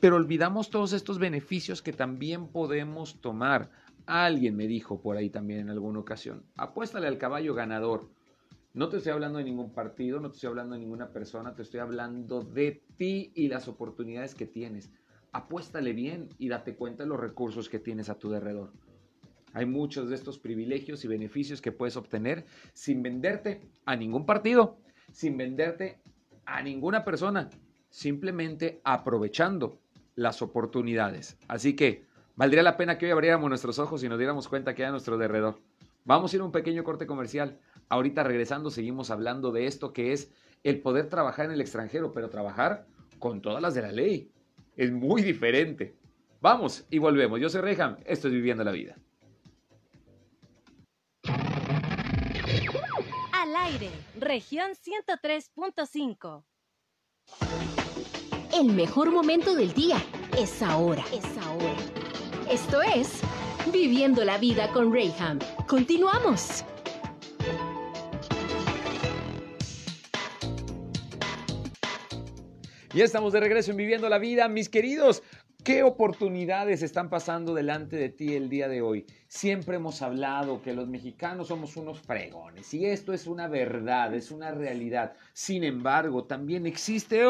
[0.00, 3.70] Pero olvidamos todos estos beneficios que también podemos tomar.
[4.06, 8.10] Alguien me dijo por ahí también en alguna ocasión, apuéstale al caballo ganador.
[8.74, 11.60] No te estoy hablando de ningún partido, no te estoy hablando de ninguna persona, te
[11.60, 14.90] estoy hablando de ti y las oportunidades que tienes.
[15.30, 18.72] Apuéstale bien y date cuenta de los recursos que tienes a tu derredor.
[19.52, 24.78] Hay muchos de estos privilegios y beneficios que puedes obtener sin venderte a ningún partido,
[25.12, 26.00] sin venderte
[26.46, 27.50] a ninguna persona,
[27.90, 29.82] simplemente aprovechando
[30.14, 31.36] las oportunidades.
[31.46, 32.06] Así que
[32.36, 34.92] valdría la pena que hoy abriéramos nuestros ojos y nos diéramos cuenta que hay a
[34.92, 35.60] nuestro derredor.
[36.04, 37.58] Vamos a ir a un pequeño corte comercial.
[37.88, 40.30] Ahorita regresando seguimos hablando de esto que es
[40.62, 42.86] el poder trabajar en el extranjero, pero trabajar
[43.18, 44.30] con todas las de la ley.
[44.76, 45.94] Es muy diferente.
[46.40, 47.40] Vamos y volvemos.
[47.40, 48.96] Yo soy Reham, esto es Viviendo la Vida.
[53.62, 56.44] aire, región 103.5.
[58.54, 59.96] El mejor momento del día
[60.38, 61.04] es ahora.
[61.12, 61.76] Es ahora.
[62.50, 63.20] Esto es
[63.72, 65.38] Viviendo la vida con Rayham.
[65.68, 66.64] Continuamos.
[72.94, 75.22] Ya estamos de regreso en Viviendo la Vida, mis queridos.
[75.64, 79.06] ¿Qué oportunidades están pasando delante de ti el día de hoy?
[79.28, 84.30] Siempre hemos hablado que los mexicanos somos unos fregones y esto es una verdad, es
[84.30, 85.14] una realidad.
[85.32, 87.22] Sin embargo, también existe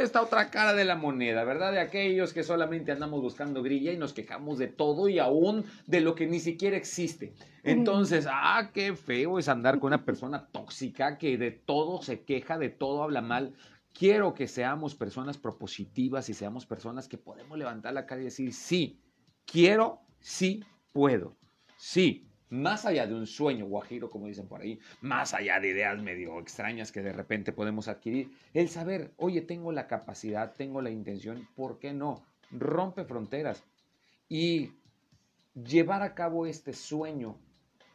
[0.00, 1.72] esta otra cara de la moneda, ¿verdad?
[1.72, 6.00] De aquellos que solamente andamos buscando grilla y nos quejamos de todo y aún de
[6.00, 7.32] lo que ni siquiera existe.
[7.64, 12.56] Entonces, ah, qué feo es andar con una persona tóxica que de todo se queja,
[12.56, 13.54] de todo habla mal.
[13.92, 18.52] Quiero que seamos personas propositivas y seamos personas que podemos levantar la cara y decir,
[18.54, 19.00] sí,
[19.44, 21.36] quiero, sí puedo.
[21.76, 26.00] Sí, más allá de un sueño guajiro, como dicen por ahí, más allá de ideas
[26.02, 30.90] medio extrañas que de repente podemos adquirir, el saber, oye, tengo la capacidad, tengo la
[30.90, 32.24] intención, ¿por qué no?
[32.50, 33.64] Rompe fronteras
[34.28, 34.72] y
[35.54, 37.38] llevar a cabo este sueño,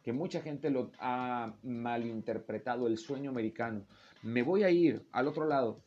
[0.04, 3.86] que mucha gente lo ha malinterpretado, el sueño americano.
[4.24, 5.84] Me voy a ir al otro lado,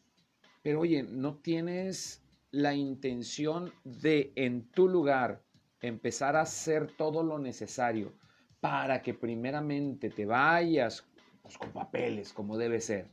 [0.61, 5.41] pero oye, no tienes la intención de en tu lugar
[5.81, 8.13] empezar a hacer todo lo necesario
[8.59, 11.03] para que primeramente te vayas
[11.41, 13.09] pues, con papeles, como debe ser.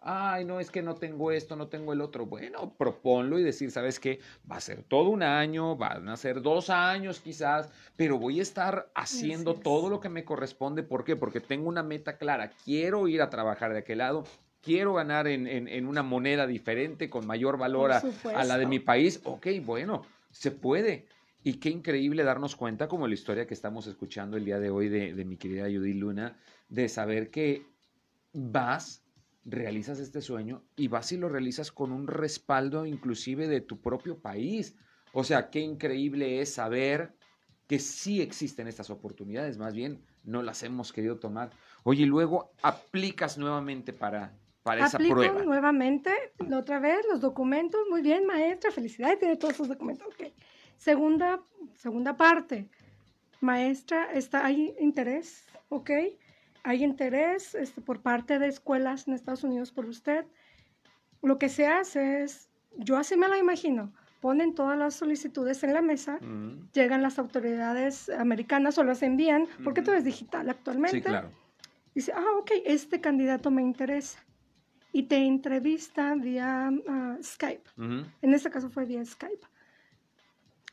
[0.00, 2.26] Ay, no, es que no tengo esto, no tengo el otro.
[2.26, 4.18] Bueno, proponlo y decir, ¿sabes qué?
[4.50, 8.42] Va a ser todo un año, van a ser dos años quizás, pero voy a
[8.42, 9.60] estar haciendo es.
[9.62, 10.82] todo lo que me corresponde.
[10.82, 11.14] ¿Por qué?
[11.14, 12.50] Porque tengo una meta clara.
[12.64, 14.24] Quiero ir a trabajar de aquel lado.
[14.66, 18.00] Quiero ganar en, en- en una moneda diferente, con mayor valor a,
[18.44, 19.20] la de mi país.
[19.24, 21.06] Ok, bueno, se puede.
[21.44, 24.88] Y qué increíble darnos cuenta, como la historia que estamos escuchando el día de hoy
[24.88, 26.36] de, de mi querida Judy Luna,
[26.68, 27.62] de saber que
[28.32, 29.04] vas,
[29.44, 34.18] realizas este sueño y vas y lo realizas con un respaldo inclusive de tu propio
[34.18, 34.74] país.
[35.12, 37.12] O sea, qué increíble es saber
[37.68, 41.50] que sí existen estas oportunidades, más bien no las hemos querido tomar.
[41.84, 44.32] Oye, y luego aplicas nuevamente para,
[44.66, 45.42] para esa Aplico prueba.
[45.44, 46.10] nuevamente,
[46.48, 47.80] la otra vez, los documentos.
[47.88, 50.06] Muy bien, maestra, felicidades, tiene todos sus documentos.
[50.08, 50.32] ok.
[50.76, 51.40] Segunda,
[51.76, 52.68] segunda parte.
[53.40, 55.44] Maestra, está, ¿hay interés?
[55.68, 55.90] ¿Ok?
[56.64, 60.26] Hay interés este, por parte de escuelas en Estados Unidos por usted.
[61.22, 65.74] Lo que se hace es, yo así me lo imagino, ponen todas las solicitudes en
[65.74, 69.98] la mesa, Mm, llegan las autoridades americanas o las envían, porque todo Ujú.
[70.00, 70.96] es digital actualmente.
[70.96, 71.30] Sí, claro.
[71.94, 74.18] Dice, ah, ok, este candidato me interesa.
[74.96, 77.68] Y te entrevista vía ah, Skype.
[77.76, 78.06] Ujú.
[78.22, 79.46] En este caso fue vía Skype.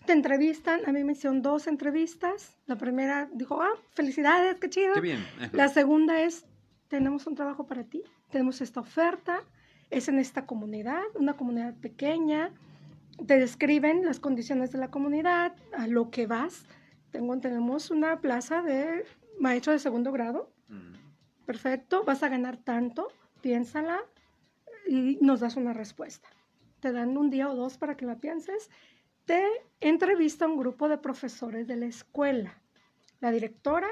[0.05, 2.55] Te entrevistan, a mí me hicieron dos entrevistas.
[2.65, 4.93] La primera dijo, ah, felicidades, qué chido.
[4.93, 5.25] Qué bien.
[5.51, 6.45] La segunda es,
[6.87, 9.41] tenemos un trabajo para ti, tenemos esta oferta,
[9.89, 12.49] es en esta comunidad, una comunidad pequeña.
[13.27, 16.65] Te describen las condiciones de la comunidad, a lo que vas.
[17.11, 19.03] Tengo, tenemos una plaza de
[19.37, 20.49] maestro de segundo grado
[21.45, 23.09] perfecto, vas a ganar tanto,
[23.41, 23.99] piénsala
[24.87, 26.27] y nos das una respuesta.
[26.79, 28.69] Te dan un día o dos para que la pienses.
[29.25, 29.43] Te
[29.79, 32.61] entrevista un grupo de profesores de la escuela,
[33.21, 33.87] la directora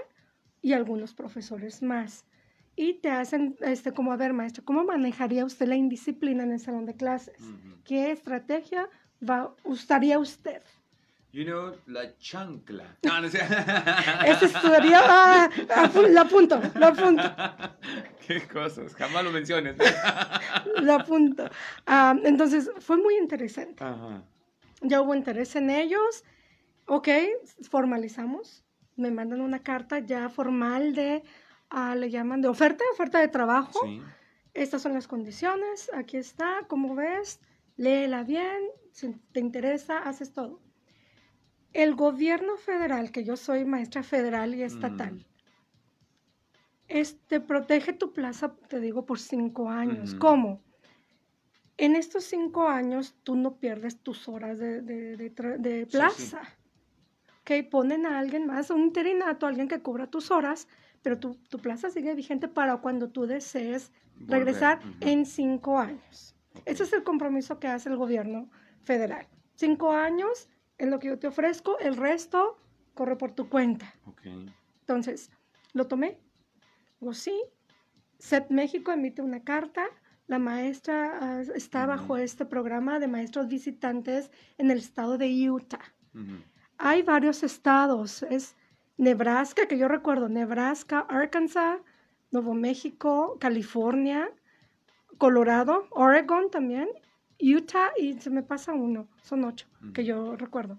[0.61, 2.25] y algunos profesores más.
[2.75, 6.59] Y te hacen, este, como, a ver, maestro, ¿cómo manejaría usted la indisciplina en el
[6.59, 7.37] salón de clases?
[7.85, 8.89] ¿Qué estrategia
[9.21, 10.61] va, usaría usted?
[11.33, 12.83] You know, la chancla.
[13.03, 13.39] No, no sé.
[14.25, 15.49] Ese estudiaría, ah,
[16.09, 17.23] lo apunto, lo apunto.
[18.39, 19.75] Qué cosas, jamás lo menciones.
[20.81, 21.49] Lo apunto.
[21.85, 23.83] Ah, entonces, fue muy interesante.
[23.83, 24.23] Ajá.
[24.81, 26.23] Ya hubo interés en ellos.
[26.87, 27.07] Ok,
[27.69, 28.63] formalizamos.
[28.95, 31.23] Me mandan una carta ya formal de,
[31.69, 33.79] ah, le llaman de oferta, oferta de trabajo.
[33.83, 34.01] Sí.
[34.53, 35.89] Estas son las condiciones.
[35.93, 37.39] Aquí está, como ves,
[37.77, 38.61] léela bien.
[38.91, 40.59] Si te interesa, haces todo.
[41.73, 45.25] El gobierno federal, que yo soy maestra federal y estatal, Mm.
[46.91, 50.13] Este, protege tu plaza, te digo, por cinco años.
[50.15, 50.61] ¿Cómo?
[51.77, 55.91] En estos cinco años tú no pierdes tus horas de, de- de sí.
[55.91, 56.41] plaza.
[57.41, 60.67] Ok, ponen a alguien más, un interinato, alguien que cubra tus horas,
[61.01, 66.35] pero tu, tu plaza sigue vigente para cuando tú desees Volver, regresar en cinco años.
[66.53, 66.61] Ok.
[66.65, 68.49] Ese es el compromiso que hace el gobierno
[68.83, 69.27] federal.
[69.55, 72.57] Cinco años es lo que yo te ofrezco, el resto
[72.93, 73.91] corre por tu cuenta.
[74.05, 74.21] Ok.
[74.81, 75.31] Entonces,
[75.73, 76.19] lo tomé.
[77.01, 77.43] Digo, sí.
[78.19, 79.87] CEP México emite una carta.
[80.27, 85.81] La maestra ah, está bajo este programa de maestros visitantes en el estado de Utah.
[86.77, 88.23] Hay varios estados.
[88.23, 88.55] Es
[88.97, 91.79] Nebraska, que yo recuerdo, Nebraska, Arkansas,
[92.29, 94.29] Nuevo México, California,
[95.17, 96.87] Colorado, Oregon también,
[97.39, 100.77] Utah y se me pasa uno, son ocho que yo recuerdo.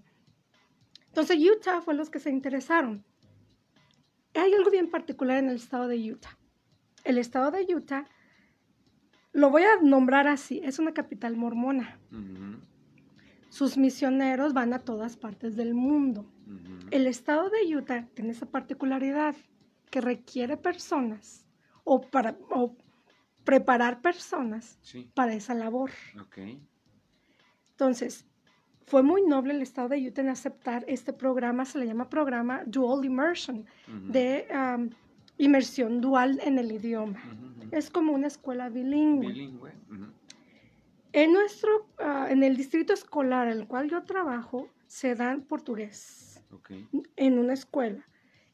[1.08, 3.04] Entonces Utah fue los que se interesaron.
[4.34, 6.38] Hay algo bien particular en el estado de Utah.
[7.04, 8.06] El estado de Utah,
[9.32, 11.98] lo voy a nombrar así, es una capital mormona.
[13.50, 16.30] Sus misioneros van a todas partes del mundo.
[16.90, 19.34] El estado de Utah tiene esa particularidad
[19.90, 21.46] que requiere personas
[21.84, 22.76] o para o
[23.44, 25.10] preparar personas Sí.
[25.14, 25.90] para esa labor.
[27.70, 28.24] Entonces,
[28.92, 32.62] fue muy noble el estado de Utah en aceptar este programa, se le llama programa
[32.66, 34.46] Dual Immersion, de
[35.38, 37.18] inmersión dual en el idioma.
[37.70, 39.28] Es como una escuela bilingüe.
[39.28, 39.72] Bilingüe.
[39.90, 40.12] Ujú.
[41.14, 46.44] En nuestro, ah, en el distrito escolar en el cual yo trabajo, se da portugués.
[47.16, 48.06] En una escuela.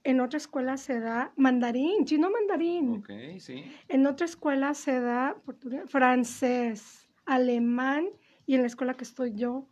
[0.04, 2.98] En otra escuela se da mandarín, chino mandarín.
[2.98, 3.64] Ok, sí.
[3.88, 8.06] En otra escuela se da portugués, francés, alemán
[8.46, 9.66] y en la escuela que estoy yo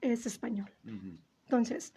[0.00, 0.70] es español.
[1.44, 1.94] Entonces,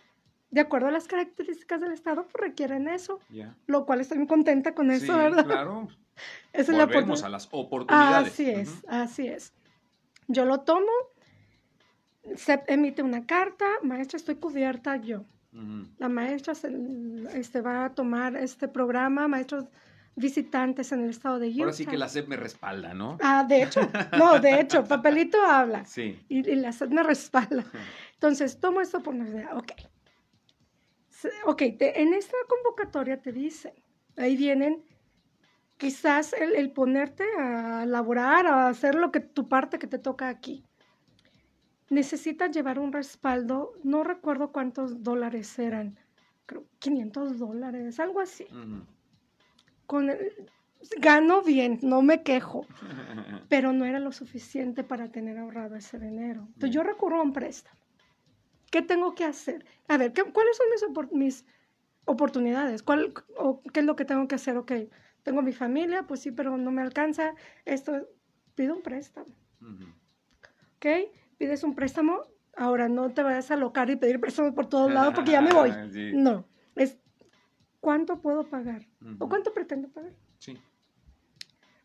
[0.50, 3.20] de acuerdo a las características del Estado, pues requieren eso,
[3.68, 5.46] lo cual estoy muy contenta con eso, sí, ¿verdad?
[5.46, 5.88] claro.
[6.54, 8.34] Esa es la Volvemos a las oportunidades.
[8.34, 9.54] Así es, así es.
[10.28, 10.92] Yo lo tomo,
[12.36, 15.24] se emite una carta, maestra, estoy cubierta yo.
[15.98, 16.72] La maestra se-
[17.34, 19.66] este, va a tomar este programa, maestros
[20.16, 21.62] visitantes en el estado de Utah.
[21.64, 23.18] Ahora sí que la SEP me respalda, ¿no?
[23.22, 23.82] Ah, de hecho,
[24.18, 25.86] no, de hecho, papelito habla.
[25.86, 26.20] Sí.
[26.30, 27.66] Y, y la SED me respalda.
[28.14, 29.58] Entonces, tomo esta oportunidad.
[29.58, 29.72] Ok.
[31.10, 33.74] Se- Ok, te- en esta convocatoria te dicen,
[34.18, 34.84] ahí vienen,
[35.78, 40.28] quizás el, el ponerte a laborar, a hacer lo que tu parte que te toca
[40.30, 40.64] aquí.
[41.90, 46.00] Necesitas llevar un respaldo, no recuerdo cuántos dólares eran,
[46.46, 48.46] creo 500 dólares, algo así.
[48.46, 48.86] Ujú.
[49.92, 50.32] Con el-
[51.00, 52.66] gano bien, no me quejo
[53.50, 56.44] pero no era lo suficiente para tener ahorrado ese dinero.
[56.54, 57.78] Entonces yo recurro a un préstamo.
[58.72, 59.66] ¿Qué tengo que hacer?
[59.90, 61.46] A ver, ¿qué- ¿cuáles son mis, opor- mis
[62.06, 62.84] oportunidades?
[62.84, 64.56] ¿Cuál, o ¿Qué es lo que tengo que hacer?
[64.56, 64.72] Ok,
[65.24, 67.34] tengo mi familia, pues sí, pero no me alcanza.
[67.66, 68.08] Esto,
[68.56, 69.28] pido un préstamo.
[69.62, 69.84] Ujú.
[70.78, 70.86] ¿Ok?
[71.38, 72.22] Pides un préstamo.
[72.56, 75.52] Ahora no te vayas a alocar y pedir préstamos por todos lados porque ya me
[75.54, 75.74] voy.
[75.92, 76.12] Sí.
[76.14, 76.46] No,
[76.78, 76.98] es
[77.82, 79.16] cuánto puedo pagar Ujú.
[79.26, 80.14] o cuánto pretendo pagar.
[80.40, 80.58] Sí.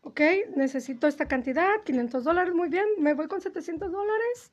[0.01, 0.21] ok,
[0.55, 4.51] necesito esta cantidad, 500 dólares, muy bien, me voy con 700 dólares,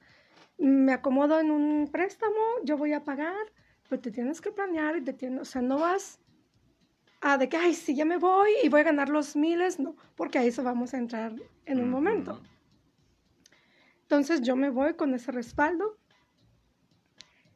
[0.59, 3.47] me acomodo en un préstamo, yo voy a pagar,
[3.89, 6.19] pero te tienes que planear y te tienes, o sea, no vas
[7.21, 9.95] a de que, ay, sí, ya me voy y voy a ganar los miles, no,
[10.17, 11.33] porque a eso vamos a entrar
[11.67, 11.93] en un Ujú.
[11.93, 12.43] momento.
[14.03, 15.97] Entonces yo me voy con ese respaldo,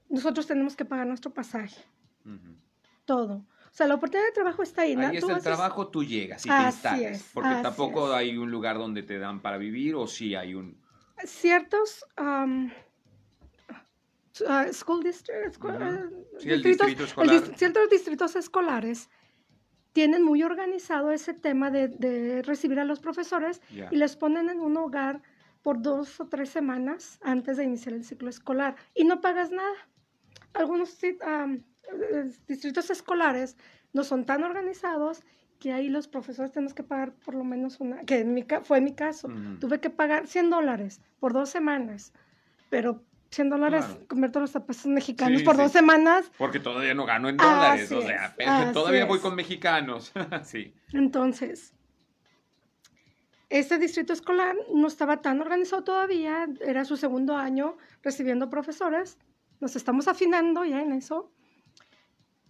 [0.08, 1.84] nosotros tenemos que pagar nuestro pasaje,
[2.24, 2.56] Ujú.
[3.04, 3.44] todo.
[3.70, 4.96] O sea, la oportunidad de trabajo está ahí.
[4.96, 7.00] la- Ahí está el trabaco, tú llegas y te Así instalas.
[7.00, 8.14] es, porque tampoco es.
[8.16, 10.80] hay un lugar donde te dan para vivir o sí hay un...
[11.24, 12.70] ciertos um,
[14.40, 15.68] uh, school districts, Ujú.
[15.68, 17.34] uh, Sí, el distritos- distrito el escolar.
[17.42, 19.10] dis- ciertos distritos escolares
[19.92, 23.88] tienen muy organizado ese tema de, de recibir a los profesores Ya.
[23.90, 25.22] y les ponen en un hogar
[25.62, 29.74] por dos o tres semanas antes de iniciar el ciclo escolar y no pagas nada.
[30.54, 31.62] Algunos sí, um,
[32.46, 33.56] distritos escolares
[33.92, 35.22] no son tan organizados
[35.58, 38.80] que ahí los profesores tenemos que pagar por lo menos una, que en mi fue
[38.80, 39.28] mi caso.
[39.28, 39.58] Ujú.
[39.58, 42.12] Tuve que pagar 100 dólares por dos semanas,
[42.70, 44.06] pero 100 dólares, Claro.
[44.08, 45.62] convierto a pesos mexicanos Sí, por sí.
[45.62, 46.30] dos semanas.
[46.38, 49.22] Porque todavía no gano en dólares, Así o sea, es, todavía voy es.
[49.22, 50.12] con mexicanos.
[50.44, 50.72] sí.
[50.92, 51.74] Entonces,
[53.48, 59.18] este distrito escolar no estaba tan organizado todavía, era su segundo año recibiendo profesores,
[59.60, 61.32] nos estamos afinando ya en eso,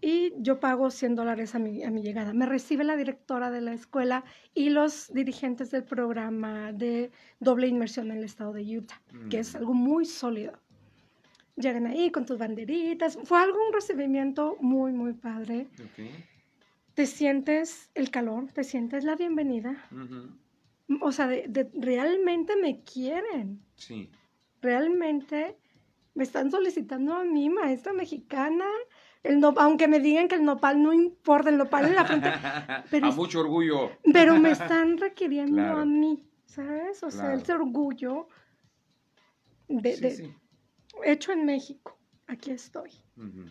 [0.00, 2.32] y yo pago 100 dólares a mi, a mi llegada.
[2.32, 8.10] Me recibe la directora de la escuela y los dirigentes del programa de doble inmersión
[8.10, 9.56] en el estado de Utah, que es Mm.
[9.58, 10.52] algo muy sólido.
[11.56, 15.66] Llegan ahí con tus banderitas, fue algo, un recibimiento muy, muy padre.
[16.94, 19.84] Te sientes el calor, te sientes la bienvenida.
[21.00, 23.60] O sea, de, de- realmente me quieren.
[23.74, 24.08] Sí.
[24.62, 25.56] Realmente
[26.14, 28.64] me están solicitando a mí, maestra mexicana.
[29.22, 32.30] El no, aunque me digan que el nopal no importa, el nopal en la frente,
[32.90, 33.90] Pero a mucho orgullo.
[34.12, 35.80] pero me están requiriendo Claro.
[35.80, 37.02] a mí, ¿sabes?
[37.02, 38.28] O sea, ese orgullo
[39.68, 40.34] de, Sí, de- sí.
[41.04, 41.98] hecho en México.
[42.26, 42.90] Aquí estoy,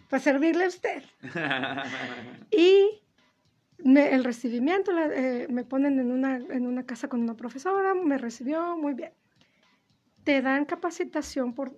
[0.10, 1.04] para servirle a usted.
[2.52, 3.02] Y
[3.80, 7.94] me- el recibimiento, la- eh, me ponen en una, en una casa con una profesora,
[7.94, 9.12] me recibió muy bien.
[10.24, 11.76] Te dan capacitación por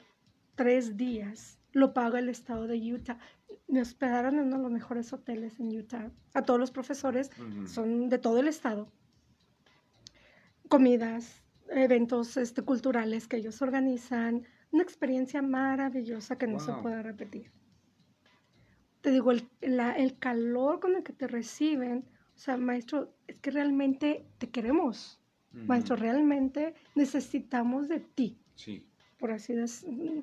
[0.56, 3.18] tres días, lo paga el estado de Utah.
[3.70, 6.12] Me hospedaron en uno de los mejores hoteles en Utah.
[6.34, 7.30] A todos los profesores,
[7.68, 8.88] son de todo el estado.
[10.68, 17.52] Comidas, eventos este, culturales que ellos organizan, una experiencia maravillosa que no se puede repetir
[19.02, 22.04] te digo, el, la- el calor con el que te reciben,
[22.36, 25.22] o sea, maestro, es que realmente te queremos,
[25.54, 28.86] maestro, realmente necesitamos de ti, Sí.
[29.18, 29.54] por así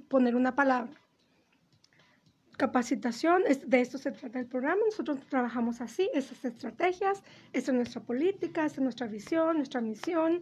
[0.08, 0.92] poner una palabra.
[2.56, 8.02] Capacitación, de esto se trata el programa, nosotros trabajamos así, esas estrategias, esta es nuestra
[8.02, 10.40] política, esta es nuestra visión, nuestra misión,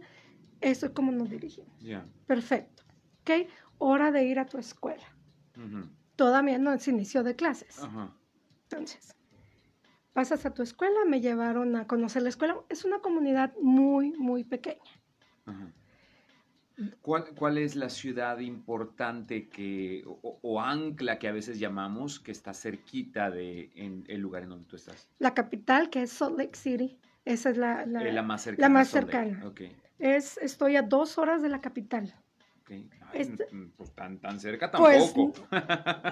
[0.61, 1.77] eso es como nos dirigimos.
[1.81, 2.07] Ya.
[2.25, 2.83] Perfecto,
[3.21, 3.49] ¿ok?
[3.79, 5.03] Hora de ir a tu escuela.
[5.57, 5.89] Ujú.
[6.15, 7.83] Todavía no es inicio de clases.
[7.83, 8.15] Ajá.
[8.69, 9.13] Entonces,
[10.13, 12.57] pasas a tu escuela, me llevaron a conocer la escuela.
[12.69, 14.79] Es una comunidad muy, muy pequeña.
[15.45, 15.73] Ajá.
[17.01, 22.31] ¿Cuál, cuál es la ciudad importante que, o, o ancla que a veces llamamos que
[22.31, 25.09] está cerquita de en el lugar en donde tú estás?
[25.19, 28.69] La capital, que es Salt Lake City, esa es la, la- Eh, la más cercana.
[28.69, 29.29] más Salt Lake.
[29.29, 29.47] cercana.
[29.47, 29.61] Ok,
[29.99, 32.13] es, estoy a dos horas de la capital.
[32.61, 32.71] ok.
[32.71, 33.47] Ay, Este-
[33.77, 35.47] pues tan, tan cerca Pues, tampoco.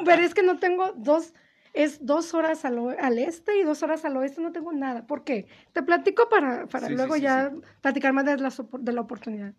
[0.06, 1.34] Pero es que no tengo dos,
[1.74, 5.06] es dos horas al, al este y dos horas al oeste, no tengo nada.
[5.08, 5.48] ¿Por qué?
[5.74, 7.58] Te platico para, para Sí, luego sí, ya sí.
[7.82, 9.54] platicar más de la, de la oportunidad.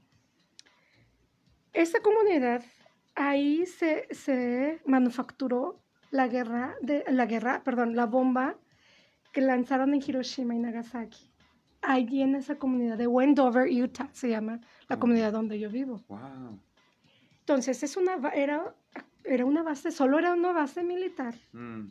[1.75, 2.63] Esta comunidad,
[3.15, 8.57] ahí se, se manufacturó la guerra, de, la guerra, perdón, la bomba
[9.33, 11.31] que lanzaron en Hiroshima y Nagasaki.
[11.83, 16.01] Allí en esa comunidad de Wendover, Utah, se llama la comunidad donde yo vivo.
[16.09, 16.61] Wow.
[17.41, 18.75] Entonces, es una, era,
[19.25, 21.35] era una base, solo era una base militar.
[21.53, 21.89] Mm,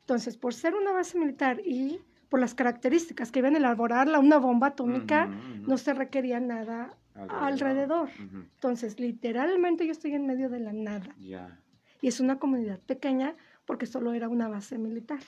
[0.00, 4.18] Entonces, por ser una base militar y por las características que iban a elaborar la-
[4.18, 5.26] una bomba atómica,
[5.66, 8.08] no se requería nada alrededor.
[8.18, 11.14] Entonces, literalmente yo estoy en medio de la nada.
[11.18, 13.34] Y es una comunidad pequeña
[13.64, 15.20] porque solo era una base militar.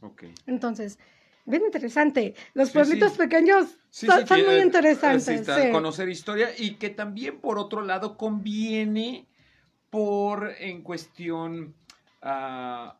[0.00, 0.24] ok.
[0.46, 0.98] Entonces,
[1.44, 2.34] bien interesante.
[2.54, 3.18] Los Sí, pueblitos sí.
[3.18, 5.24] pequeños Sí, son, son muy eh, interesantes.
[5.24, 5.70] sí, está-.
[5.72, 9.26] Conocer historia y que también, por otro lado, conviene
[9.90, 11.74] por en cuestión.
[12.22, 12.96] ah,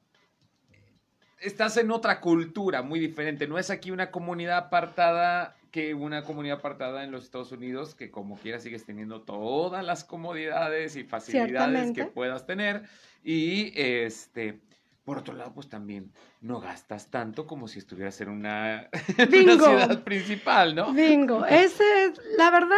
[1.38, 3.46] estás en otra cultura muy diferente.
[3.46, 8.10] No es aquí una comunidad apartada que una comunidad apartada en los Estados Unidos, que
[8.10, 12.82] como quiera sigues teniendo todas las comodidades y facilidades que puedas tener.
[13.22, 14.60] Y este.
[15.04, 18.82] Por otro lado, pues también no gastas tanto como si estuvieras en una,
[19.16, 19.64] en una Bingo.
[19.64, 20.92] ciudad principal, ¿no?
[20.92, 21.44] Bingo.
[21.46, 22.76] Ese, es- la verdad,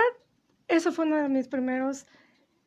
[0.69, 2.07] eso fue uno de mis primeros.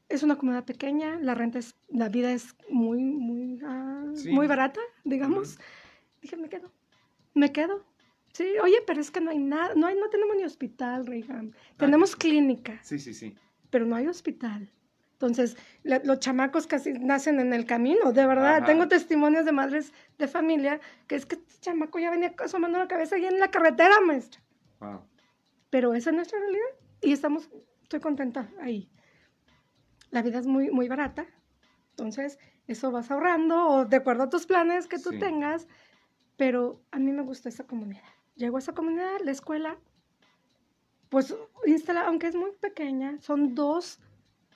[0.10, 4.30] Es una comunidad pequeña, la renta es, la vida es muy, muy, ah, Sí.
[4.32, 5.58] muy barata, digamos.
[6.22, 6.72] Dije, me quedo,
[7.34, 7.84] me quedo.
[8.36, 11.56] Sí, oye, pero es que no hay nada, no hay, no tenemos ni hospital, Reagan.
[11.78, 12.18] Tenemos sí.
[12.18, 13.34] clínica, Sí, sí, sí.
[13.70, 14.70] pero no hay hospital.
[15.14, 18.58] Entonces, la- los chamacos casi nacen en el camino, de verdad.
[18.58, 18.66] Ajá.
[18.66, 22.90] Tengo testimonios de madres de familia que es que este chamaco ya venía asomando la
[22.90, 24.42] cabeza ahí en la carretera, maestra.
[24.82, 25.06] Wow.
[25.70, 26.68] Pero esa es nuestra realidad
[27.02, 27.50] y estamos,
[27.84, 28.92] estoy contenta ahí.
[30.12, 31.26] La vida es muy, muy barata,
[31.92, 35.20] entonces eso vas ahorrando o de acuerdo a tus planes que tú Sí.
[35.20, 35.70] tengas,
[36.36, 38.04] pero a mí me gusta esa comunidad.
[38.36, 39.78] Llego a esa comunidad, la escuela,
[41.10, 41.34] pues
[41.66, 44.00] instala, aunque es muy pequeña, son dos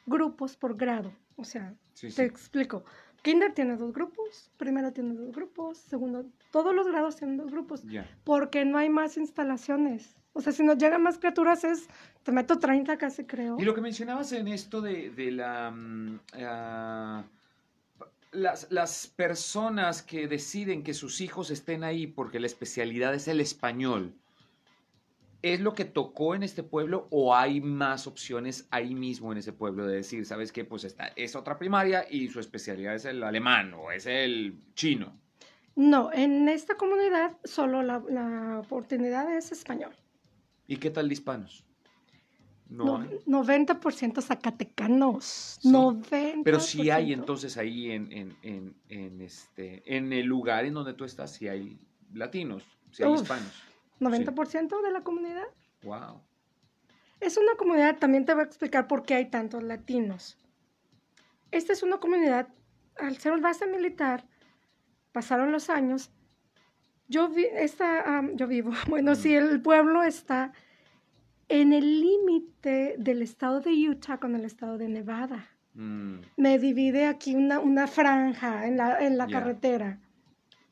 [0.05, 2.21] grupos por grado, o sea, Sí, te sí.
[2.23, 2.83] explico.
[3.21, 7.83] Kinder tiene dos grupos, primero tiene dos grupos, segundo, todos los grados tienen dos grupos
[8.23, 10.15] porque no hay más instalaciones.
[10.31, 11.87] O sea, si nos llegan más criaturas es,
[12.23, 13.57] te meto 30 casi creo.
[13.59, 15.71] Y lo que mencionabas en esto de, de la...
[15.71, 17.23] mm, ah,
[18.31, 23.41] las, las personas que deciden que sus hijos estén ahí porque la especialidad es el
[23.41, 24.13] español,
[25.41, 29.53] ¿es lo que tocó en este pueblo o hay más opciones ahí mismo en ese
[29.53, 33.23] pueblo de decir, sabes qué, pues está, es otra primaria y su especialidad es el
[33.23, 35.17] alemán o es el chino?
[35.75, 39.95] No, en esta comunidad solo la, la oportunidad es español.
[40.67, 41.65] ¿Y qué tal de hispanos?
[42.69, 43.19] No No- hay.
[43.25, 45.57] 90% zacatecanos.
[45.61, 45.69] Sí.
[45.71, 46.43] 90%.
[46.43, 50.93] Pero si hay entonces ahí en, en, en, en este, en el lugar en donde
[50.93, 51.79] tú estás, si hay
[52.13, 53.21] latinos, si hay Uf.
[53.21, 53.51] hispanos.
[53.99, 55.47] 90% de la comunidad.
[55.83, 56.21] Wow.
[57.19, 60.37] Es una comunidad, también te voy a explicar por qué hay tantos latinos.
[61.51, 62.47] Esta es una comunidad,
[62.97, 64.25] al ser un base militar,
[65.11, 66.11] pasaron los años.
[67.07, 69.21] Yo, vi, esta, yo vivo, bueno, Ujú.
[69.21, 70.53] si el pueblo está
[71.49, 75.47] en el límite del estado de Utah con el estado de Nevada.
[75.73, 79.39] Mm, Me divide aquí una, una franja en la, en la Ya.
[79.39, 79.99] carretera.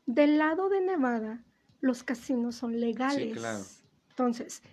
[0.05, 1.43] Del lado de Nevada,
[1.81, 3.33] los casinos son legales.
[3.37, 3.63] claro.
[4.09, 4.63] Entonces,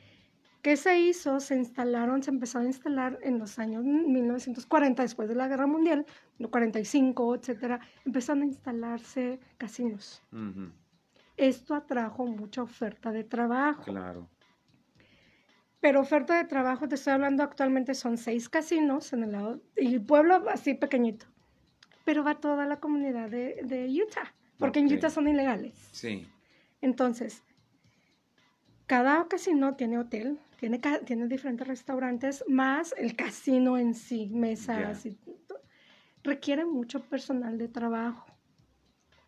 [0.63, 1.41] ¿qué se hizo?
[1.41, 6.07] Se instalaron, se empezaron a instalar en los años 1940, después de la Guerra Mundial,
[6.39, 10.23] no, 45, etcétera, empezaron a instalarse casinos.
[11.37, 13.83] Esto atrajo mucha oferta de trabajo.
[13.85, 14.29] Claro.
[15.85, 19.97] Pero oferta de trabajo, te estoy hablando actualmente, son seis casinos en el lado, y
[19.97, 21.27] el pueblo así pequeñito.
[22.07, 25.75] Pero va toda la comunidad de, de Utah, porque en Utah son ilegales.
[25.93, 26.27] Sí.
[26.81, 27.43] Entonces,
[28.87, 35.11] cada casino tiene hotel, tiene, tiene diferentes restaurantes, más el casino en sí, mesas Ya.
[35.11, 35.19] y.
[36.23, 38.25] Requiere mucho personal de trabajo.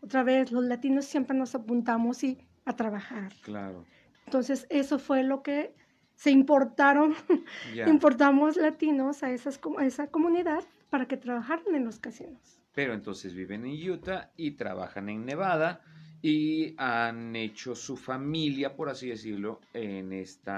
[0.01, 3.31] Otra vez, los latinos siempre nos apuntamos y a trabajar.
[3.43, 3.85] Claro.
[4.25, 5.75] Entonces, eso fue lo que
[6.17, 7.15] se importaron,
[7.87, 12.59] importamos latinos a, esas, a esa comunidad para que trabajaran en los casinos.
[12.73, 15.81] Pero entonces viven en Utah y trabajan en Nevada
[16.21, 20.51] y han hecho su familia, por así decirlo, en este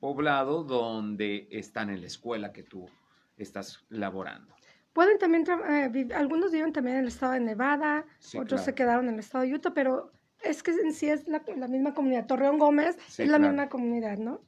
[0.00, 2.88] poblado donde están en la escuela que tú
[3.36, 4.54] estás laborando.
[4.94, 9.08] Pueden también, eh, algunos viven también en el estado de Nevada, Sí, otros se quedaron
[9.08, 10.10] en el estado de Utah, pero
[10.42, 12.26] es que en sí es la, la misma comunidad.
[12.26, 13.52] Torreón Gómez Sí, es la claro.
[13.52, 14.40] misma comunidad, ¿no?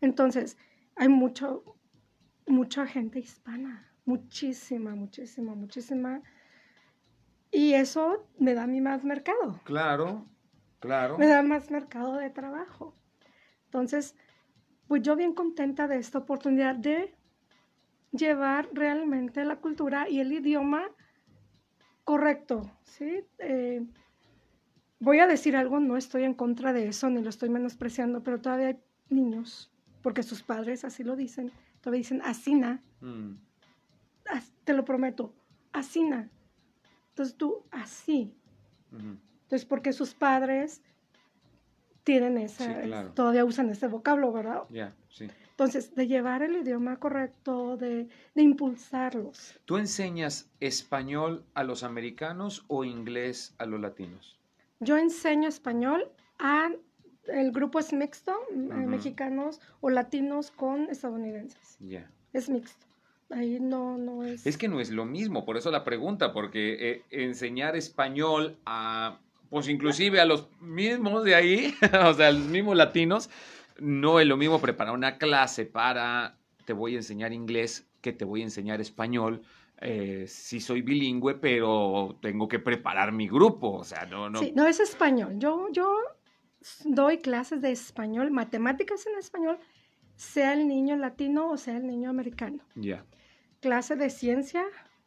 [0.00, 0.56] Entonces,
[0.96, 1.64] hay mucho,
[2.46, 6.22] mucha gente hispana, muchísima, muchísima, muchísima.
[7.50, 9.60] Y eso me da a mí más mercado.
[9.64, 10.26] Claro,
[10.80, 11.18] claro.
[11.18, 12.94] me da más mercado de trabajo.
[13.64, 14.16] Entonces,
[14.86, 17.14] pues yo bien contenta de esta oportunidad de
[18.12, 20.90] llevar realmente la cultura y el idioma
[22.08, 23.22] Correcto, sí.
[23.38, 23.86] Eh,
[24.98, 28.40] voy a decir algo, no estoy en contra de eso, ni lo estoy menospreciando, pero
[28.40, 28.78] todavía hay
[29.10, 29.70] niños,
[30.08, 31.52] porque sus padres así lo dicen,
[31.82, 33.34] todavía dicen asina, Mm,
[34.24, 35.34] as- te lo prometo,
[35.70, 36.30] asina.
[37.10, 38.32] Entonces tú, así.
[38.90, 40.80] Entonces, porque sus padres
[42.04, 43.10] tienen esa, Sí, claro.
[43.12, 44.62] todavía usan ese vocablo, ¿verdad?
[44.70, 45.28] Ya, sí.
[45.50, 49.60] Entonces, de llevar el idioma correcto, de, de impulsarlos.
[49.66, 54.38] ¿Tú enseñas español a los americanos o inglés a los latinos?
[54.80, 56.70] Yo enseño español a,
[57.28, 58.74] el grupo es mixto, Ujú.
[58.88, 61.76] mexicanos o latinos con estadounidenses.
[61.80, 62.10] Ya.
[62.32, 62.86] Es mixto.
[63.30, 64.46] Ahí no, no es.
[64.46, 69.18] Es que no es lo mismo, por eso la pregunta, porque eh, enseñar español a,
[69.50, 71.74] pues inclusive a los mismos de ahí,
[72.06, 73.28] o sea, a los mismos latinos,
[73.78, 78.24] no es lo mismo preparar una clase para, te voy a enseñar inglés, que te
[78.24, 79.42] voy a enseñar español.
[79.80, 84.40] Eh, sí soy bilingüe, pero tengo que preparar mi grupo, o sea, no, no.
[84.40, 85.34] Sí, no es español.
[85.38, 85.94] Yo, yo
[86.84, 89.58] doy clases de español, matemáticas en español,
[90.16, 92.62] sea el niño latino o sea el niño americano.
[92.74, 93.04] Ya,
[93.60, 94.64] Clase de ciencia,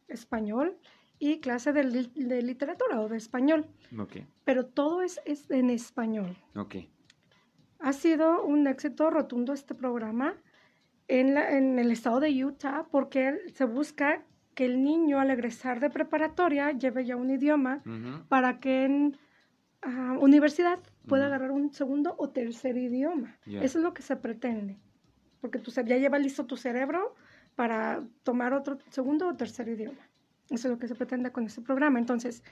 [0.08, 0.76] español,
[1.18, 3.66] y clase de, li- de literatura o de español.
[4.44, 6.36] Pero todo es, es en español.
[7.78, 10.34] Ha sido un éxito rotundo este programa
[11.08, 14.22] en, la- en el estado de Utah porque se busca
[14.54, 17.80] que el niño al egresar de preparatoria lleve ya un idioma
[18.28, 19.16] para que en
[20.20, 21.34] universidad pueda Ujú.
[21.34, 23.36] agarrar un segundo o tercer idioma.
[23.46, 24.78] Eso es lo que se pretende.
[25.40, 27.14] Porque tú ya lleva listo tu cerebro
[27.56, 29.98] para tomar otro segundo o tercer idioma.
[30.50, 31.98] Eso es lo que se pretende con este programa.
[31.98, 32.42] Entonces,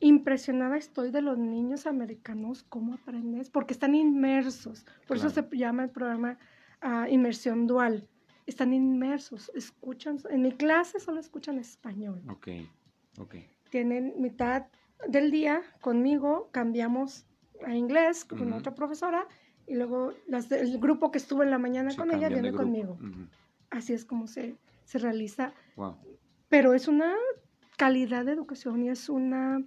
[0.00, 4.84] impresionada estoy de los niños americanos, cómo aprendes, porque están inmersos.
[5.06, 6.38] Por eso se llama el programa
[6.80, 8.08] ah, Inmersión Dual.
[8.46, 12.48] Están inmersos, escuchan, en mi clase solo escuchan español Ok,
[13.18, 13.36] ok.
[13.70, 14.66] tienen mitad
[15.08, 17.26] del día conmigo, cambiamos
[17.66, 19.26] a inglés con otra profesora
[19.66, 22.98] y luego las de- el grupo que estuvo en la mañana con ella viene conmigo.
[23.70, 25.96] Así es como se, se realiza, Wow.
[26.48, 27.14] pero es una
[27.76, 29.62] calidad de educación y es una...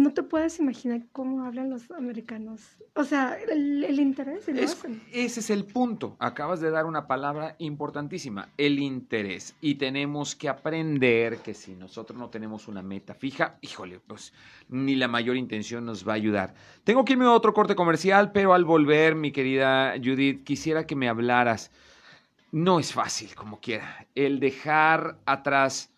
[0.00, 2.62] No te puedes imaginar cómo hablan los americanos.
[2.94, 5.02] O sea, el, el interés y lo Es- hacen.
[5.12, 6.16] ese es el punto.
[6.18, 9.54] Acabas de dar una palabra importantísima, el interés.
[9.60, 14.32] Y tenemos que aprender que si nosotros no tenemos una meta fija, híjole, pues
[14.70, 16.54] ni la mayor intención nos va a ayudar.
[16.82, 20.96] Tengo que irme a otro corte comercial, pero al volver, mi querida Judith, quisiera que
[20.96, 21.70] me hablaras.
[22.52, 25.92] No es fácil, como quiera, el dejar atrás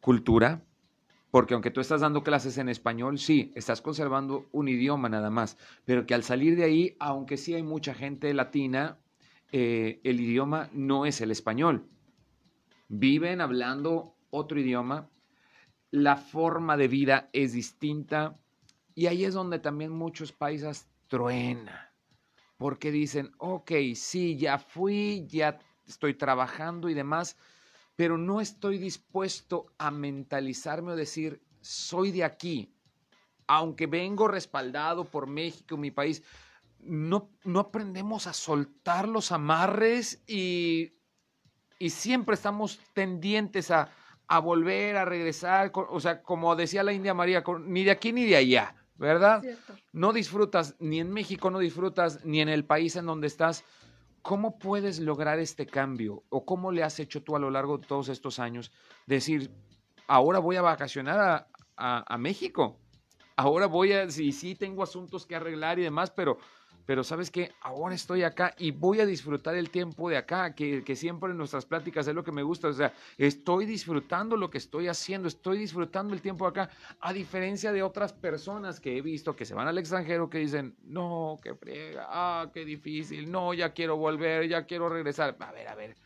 [0.00, 0.62] cultura,
[1.34, 5.58] porque aunque tú estás dando clases en español, sí, estás conservando un idioma nada más,
[5.84, 9.00] pero que al salir de ahí, aunque sí hay mucha gente latina,
[9.50, 11.88] eh, el idioma no es el español.
[12.86, 15.10] Viven hablando otro idioma,
[15.90, 18.38] la forma de vida es distinta
[18.94, 21.80] y ahí es donde también muchos países truenan,
[22.58, 27.36] porque dicen, ok, sí, ya fui, ya estoy trabajando y demás,
[27.96, 32.74] pero no estoy dispuesto a mentalizarme o decir, soy de aquí,
[33.46, 36.22] aunque vengo respaldado por México, mi país,
[36.80, 40.92] no, no aprendemos a soltar los amarres y,
[41.78, 43.90] y siempre estamos tendientes a,
[44.26, 48.24] a volver, a regresar, o sea, como decía la India María, ni de aquí ni
[48.24, 49.40] de allá, ¿verdad?
[49.40, 49.74] Cierto.
[49.92, 53.64] no disfrutas, ni en México no disfrutas, ni en el país en donde estás,
[54.24, 56.24] ¿cómo puedes lograr este cambio?
[56.30, 58.72] ¿O cómo le has hecho tú a lo largo de todos estos años?
[59.06, 59.52] Decir,
[60.08, 62.80] ahora voy a vacacionar a, a- México,
[63.36, 66.38] ahora voy a, sí, sí, tengo asuntos que arreglar y demás, pero,
[66.86, 70.84] pero sabes que ahora estoy acá y voy a disfrutar el tiempo de acá, que,
[70.84, 74.50] que siempre en nuestras pláticas es lo que me gusta, o sea, estoy disfrutando lo
[74.50, 76.70] que estoy haciendo, estoy disfrutando el tiempo acá,
[77.00, 80.76] a diferencia de otras personas que he visto que se van al extranjero que dicen,
[80.82, 85.36] no, qué friega, ah, qué difícil, no, ya quiero volver, ya quiero regresar.
[85.38, 85.96] A ver, a ver,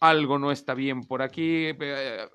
[0.00, 2.28] algo no está bien por aquí eh,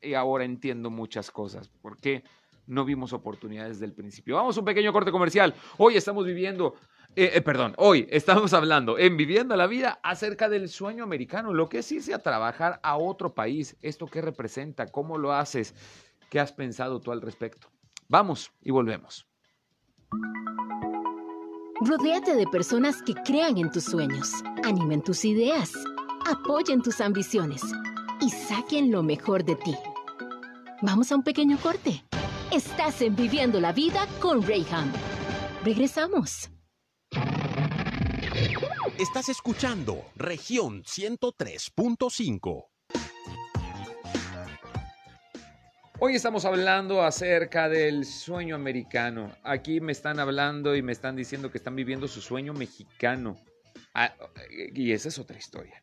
[0.00, 1.68] y ahora entiendo muchas cosas.
[1.68, 2.24] ¿Por qué
[2.66, 4.36] no vimos oportunidades desde el principio?
[4.36, 5.54] Vamos a un pequeño corte comercial.
[5.78, 6.74] Hoy estamos viviendo,
[7.16, 11.68] eh, eh, perdón, hoy estamos hablando en Viviendo la Vida acerca del sueño americano, lo
[11.68, 13.76] que es irse a trabajar a otro país.
[13.82, 14.86] ¿Esto qué representa?
[14.86, 15.74] ¿Cómo lo haces?
[16.30, 17.68] ¿Qué has pensado tú al respecto?
[18.08, 19.26] Vamos y volvemos.
[21.80, 24.32] Rodéate de personas que crean en tus sueños,
[24.64, 25.72] animen tus ideas,
[26.30, 27.62] apoyen tus ambiciones
[28.20, 29.74] y saquen lo mejor de ti.
[30.82, 32.04] Vamos a un pequeño corte.
[32.52, 34.92] Estás en Viviendo la Vida con Rayham.
[35.64, 36.50] Regresamos.
[39.00, 42.66] Estás escuchando región 103.5.
[45.98, 49.34] Hoy estamos hablando acerca del sueño americano.
[49.42, 53.38] Aquí me están hablando y me están diciendo que están viviendo su sueño mexicano.
[53.94, 54.12] Ah,
[54.74, 55.82] y esa es otra historia.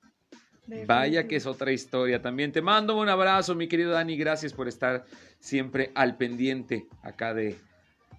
[0.86, 2.52] Vaya que es otra historia también.
[2.52, 4.16] Te mando un abrazo, mi querido Dani.
[4.16, 5.06] Gracias por estar
[5.40, 7.58] siempre al pendiente acá de,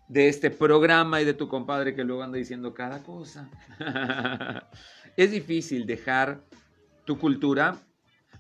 [0.09, 3.51] de este programa y de tu compadre que luego anda diciendo cada cosa.
[5.17, 6.43] es difícil dejar
[7.05, 7.77] tu cultura,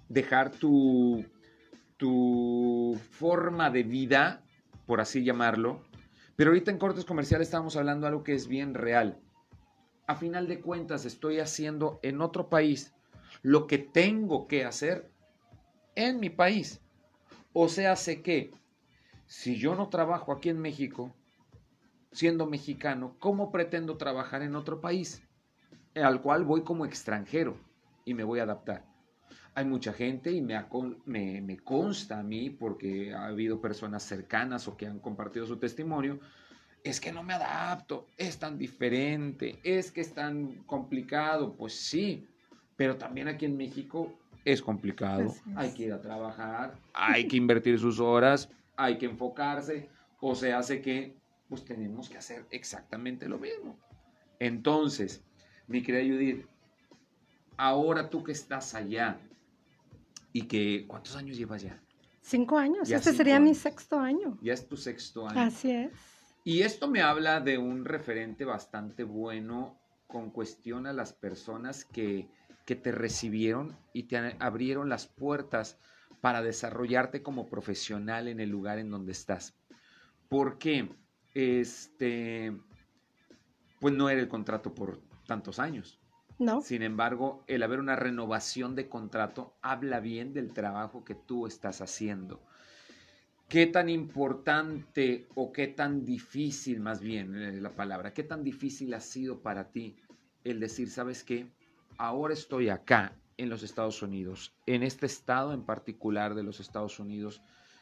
[0.09, 1.25] dejar tu
[1.99, 4.43] tu forma de vida,
[4.87, 5.83] por así llamarlo.
[6.37, 9.21] Pero ahorita en cortes comerciales estamos hablando de algo que es bien real.
[10.07, 12.95] A final de cuentas estoy haciendo en otro país
[13.43, 15.11] lo que tengo que hacer
[15.97, 16.81] en mi país.
[17.53, 18.53] O sea, sé que
[19.27, 21.12] si yo no trabajo aquí en México,
[22.13, 25.23] siendo mexicano, ¿cómo pretendo trabajar en otro país?
[25.95, 27.57] Al cual voy como extranjero
[28.05, 28.85] y me voy a adaptar
[29.59, 30.57] hay mucha gente y me,
[31.05, 35.57] me, me, consta a mí, porque ha habido personas cercanas o que han compartido su
[35.57, 36.21] testimonio,
[36.85, 41.57] es que no me adapto, es tan diferente, es que es tan complicado.
[41.57, 42.25] Pues sí,
[42.77, 44.13] pero también aquí en México
[44.45, 45.35] es complicado.
[45.57, 49.89] Hay que ir a trabajar, hay que invertir sus horas, hay que enfocarse,
[50.21, 51.17] o se hace que
[51.49, 53.78] pues tenemos que hacer exactamente lo mismo.
[54.38, 55.24] Entonces,
[55.66, 56.46] mi querida Judith,
[57.57, 59.20] ahora tú que estás allá,
[60.32, 61.80] y que, ¿cuántos años llevas ya?
[62.20, 64.38] Cinco años, este sería mi sexto año.
[64.42, 65.40] Ya es tu sexto año.
[65.40, 65.92] Así es.
[66.44, 72.28] Y esto me habla de un referente bastante bueno con cuestión a las personas que,
[72.64, 75.78] que te recibieron y te abrieron las puertas
[76.20, 79.57] para desarrollarte como profesional en el lugar en donde estás.
[80.28, 80.88] Porque
[81.39, 82.53] este,
[83.80, 85.99] pues no era el contrato por tantos años.
[86.39, 86.61] No.
[86.61, 91.80] Sin embargo, el haber una renovación de contrato habla bien del trabajo que tú estás
[91.80, 92.41] haciendo.
[93.49, 98.93] ¿Qué tan importante o qué tan difícil, más bien eh, la palabra, qué tan difícil
[98.95, 99.97] ha sido para ti
[100.45, 101.51] el decir, sabes qué,
[101.97, 106.99] ahora estoy acá en los Estados Unidos, en este estado en particular de los Estados
[106.99, 107.41] Unidos,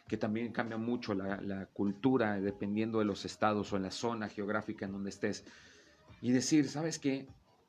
[0.09, 4.87] que también cambia mucho la, cultura dependiendo de los estados o en la zona geográfica
[4.87, 5.45] en donde estés,
[6.23, 7.27] y decir, sabes qué,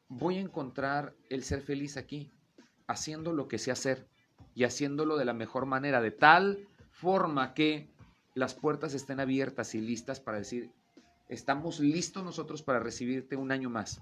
[0.07, 2.31] voy a encontrar el ser feliz aquí,
[2.85, 4.07] haciendo lo que sé hacer
[4.55, 7.89] y haciéndolo de la mejor manera, de tal forma que
[8.35, 10.71] las puertas estén abiertas y listas para decir,
[11.27, 14.01] estamos listos nosotros para recibirte un año más.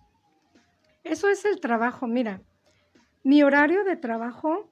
[1.04, 2.42] Eso es el trabajo, mira,
[3.24, 4.70] mi horario de trabajo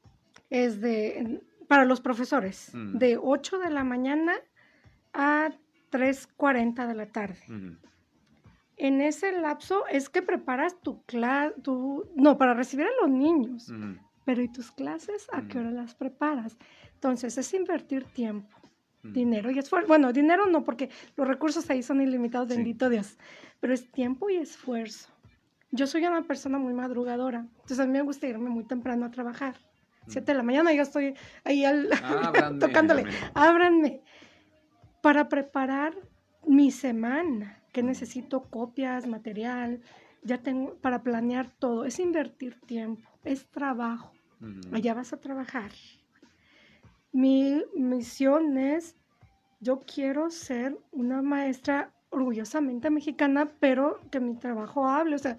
[0.50, 1.42] es de,
[1.74, 2.98] para los profesores, mm.
[3.00, 4.34] de 8 de la mañana
[5.12, 5.50] a
[5.92, 7.40] 3.40 de la tarde
[8.78, 13.72] en ese lapso es que preparas tu clase, tu, no, para recibir a los niños.
[14.26, 15.28] Pero ¿y tus clases?
[15.32, 16.58] ¿A qué hora las preparas?
[16.94, 18.58] Entonces, es invertir tiempo,
[19.04, 19.88] dinero y esfuerzo.
[19.88, 23.18] Bueno, dinero no, porque los recursos ahí son ilimitados, bendito Dios.
[23.60, 25.10] Pero es tiempo y esfuerzo.
[25.72, 29.12] Yo soy una persona muy madrugadora, entonces a mí me gusta irme muy temprano a
[29.12, 29.56] trabajar.
[30.08, 31.90] Siete de la mañana yo estoy ahí al,
[32.60, 34.02] tocándole, ábranme,
[35.02, 35.94] para preparar
[36.46, 38.44] mi semana ¿Qué necesito?
[38.44, 39.82] Copias, material,
[40.22, 41.86] ya tengo para planear todo.
[41.86, 44.14] Es invertir tiempo, es trabajo.
[44.72, 45.72] Allá vas a trabajar.
[47.12, 48.96] Mi misión es,
[49.60, 55.16] yo quiero ser una maestra orgullosamente mexicana, pero que mi trabajo hable.
[55.16, 55.38] O sea,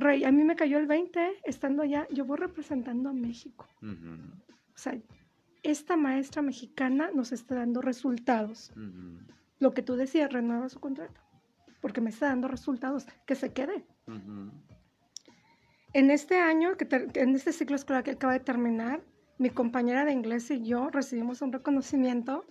[0.00, 3.68] Rey, a mí me cayó el 20 estando allá, yo voy representando a México.
[3.82, 4.98] O sea,
[5.62, 8.72] esta maestra mexicana nos está dando resultados.
[9.58, 11.20] Lo que tú decías, renueva su contrato
[11.80, 13.84] porque me está dando resultados, que se quede.
[15.92, 19.02] En este año, que en este ciclo escolar que acaba de terminar,
[19.38, 22.44] mi compañera de inglés y yo recibimos un reconocimiento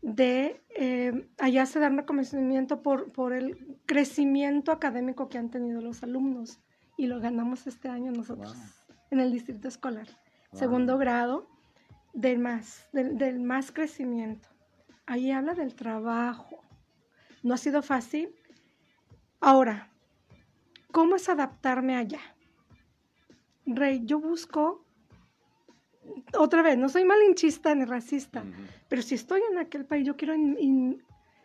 [0.00, 5.80] de, eh, allá se da un reconocimiento por, por el crecimiento académico que han tenido
[5.80, 6.60] los alumnos
[6.96, 8.56] y lo ganamos este año nosotros
[9.10, 10.06] en el distrito escolar.
[10.52, 11.48] Segundo grado
[12.12, 14.48] del más, del, del más crecimiento.
[15.06, 16.60] Ahí habla del trabajo.
[17.42, 18.34] No ha sido fácil,
[19.42, 19.90] Ahora,
[20.92, 22.20] ¿cómo es adaptarme allá?
[23.66, 24.86] Rey, yo busco,
[26.38, 28.44] otra vez, no soy malinchista ni racista,
[28.88, 30.34] pero si estoy en aquel país, yo quiero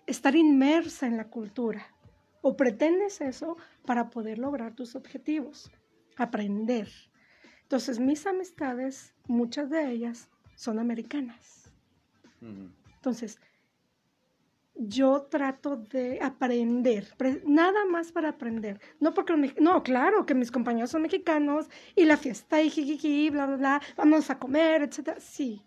[0.06, 1.88] estar inmersa en la cultura.
[2.42, 5.72] O pretendes eso para poder lograr tus objetivos,
[6.16, 6.90] aprender.
[7.64, 11.72] Entonces, mis amistades, muchas de ellas son americanas.
[12.96, 13.40] Entonces,
[14.76, 17.08] yo trato de aprender,
[17.46, 18.80] nada más para aprender.
[19.00, 23.48] No porque, no, claro, que mis compañeros son mexicanos y la fiesta y jijiji, bla,
[23.48, 25.20] bla, bla, vamos a comer, etcétera.
[25.20, 25.64] Sí,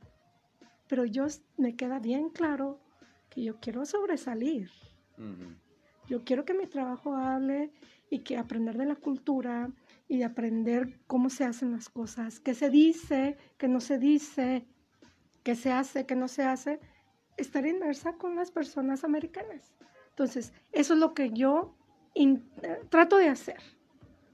[0.86, 2.80] pero yo me queda bien claro
[3.28, 4.70] que yo quiero sobresalir.
[6.10, 7.70] Yo quiero que mi trabajo hable
[8.10, 9.70] y que aprender de la cultura
[10.08, 14.66] y de aprender cómo se hacen las cosas, qué se dice, qué no se dice,
[15.44, 16.80] qué se hace, qué no se hace,
[17.36, 19.72] estar inmersa con las personas americanas.
[20.08, 21.76] Entonces, eso es lo que yo
[22.14, 22.42] in-
[22.88, 23.58] trato de hacer.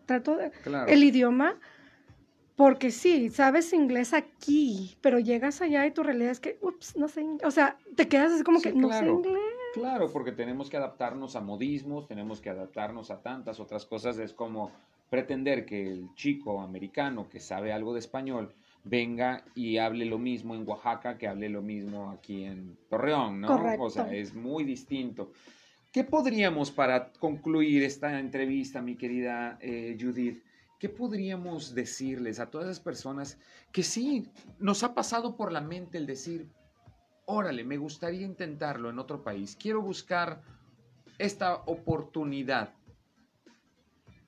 [0.07, 0.91] Trato de, Claro.
[0.91, 1.61] el idioma,
[2.57, 7.09] porque sí, sabes inglés aquí, pero llegas allá y tu realidad es que, ups, no
[7.09, 9.43] sé, o sea, te quedas así como Sí, que no sé inglés.
[9.77, 14.17] Claro, porque tenemos que adaptarnos a modismos, tenemos que adaptarnos a tantas otras cosas.
[14.19, 14.73] Es como
[15.11, 18.55] pretender que el chico americano que sabe algo de español
[18.85, 23.49] venga y hable lo mismo en Oaxaca que hable lo mismo aquí en Torreón, ¿no?
[23.49, 24.11] O sea, Correcto.
[24.13, 25.31] es muy distinto.
[25.93, 30.43] ¿Qué podríamos, para concluir esta entrevista, mi querida eh, Judith,
[30.79, 33.39] qué podríamos decirles a todas esas personas
[33.73, 34.27] que sí,
[34.59, 36.49] nos ha pasado por la mente el decir,
[37.27, 40.43] órale, me gustaría intentarlo en otro país, quiero buscar
[41.19, 42.73] esta oportunidad.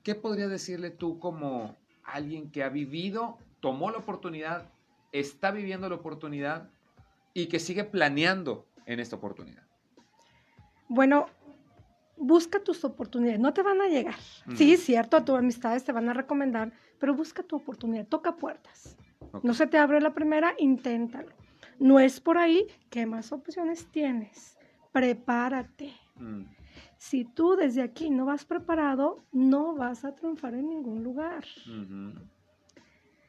[0.03, 4.71] ¿Qué podría decirle tú como alguien que ha vivido, tomó la oportunidad,
[5.13, 6.71] está viviendo la oportunidad
[7.35, 9.63] y que sigue planeando en esta oportunidad?
[10.89, 11.27] Bueno,
[12.17, 14.19] busca tus oportunidades, no te van a llegar.
[14.57, 18.97] Sí, es cierto, tus amistades te van a recomendar, pero busca tu oportunidad, toca puertas.
[19.43, 21.38] No se te abre la primera, inténtalo.
[21.79, 24.57] No es por ahí, ¿qué más opciones tienes?
[24.93, 25.93] Prepárate.
[26.17, 26.43] Mm,
[26.97, 31.45] Si tú desde aquí no vas preparado, no vas a triunfar en ningún lugar.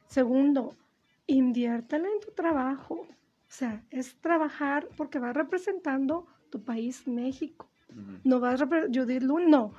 [0.06, 0.74] Segundo,
[1.26, 2.94] inviértela en tu trabajo.
[2.94, 7.68] O sea, es trabajar porque vas representando tu país, México.
[8.24, 9.74] No vas a Judith Luna, no.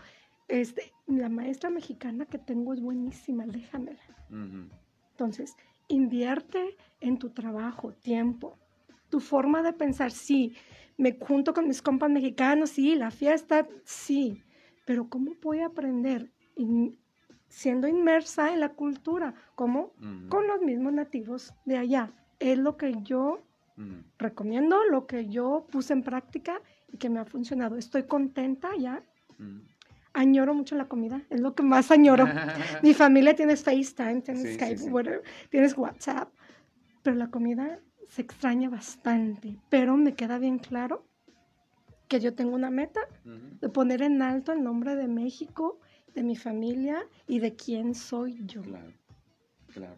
[0.48, 4.00] Este, la maestra mexicana que tengo es buenísima, déjamela.
[5.12, 5.56] Entonces,
[5.92, 8.58] invierte en tu trabajo, tiempo,
[9.10, 10.54] tu forma de pensar, sí,
[10.98, 14.44] me junto con mis compas mexicanos, sí, la fiesta, sí,
[14.86, 16.32] pero ¿cómo voy a aprender?
[16.56, 16.98] In-
[17.48, 19.94] siendo inmersa en la cultura, ¿cómo?
[20.00, 22.14] ujú, Con los mismos nativos de allá.
[22.40, 23.42] Es lo que yo
[24.18, 26.62] recomiendo, lo que yo puse en práctica
[26.92, 27.76] y que me ha funcionado.
[27.76, 29.04] Estoy contenta ya.
[30.14, 32.26] Añoro mucho la comida, es lo que más añoro.
[32.84, 34.90] Mi familia tienes FaceTime, tienes Sí, Skype, sí.
[34.90, 36.30] whatever, tienes WhatsApp,
[37.04, 39.58] pero la comida se extraña bastante.
[39.70, 41.06] Pero me queda bien claro
[42.08, 45.80] que yo tengo una meta de poner en alto el nombre de México,
[46.14, 48.62] de mi familia y de quién soy yo.
[48.64, 48.92] Claro,
[49.74, 49.96] claro.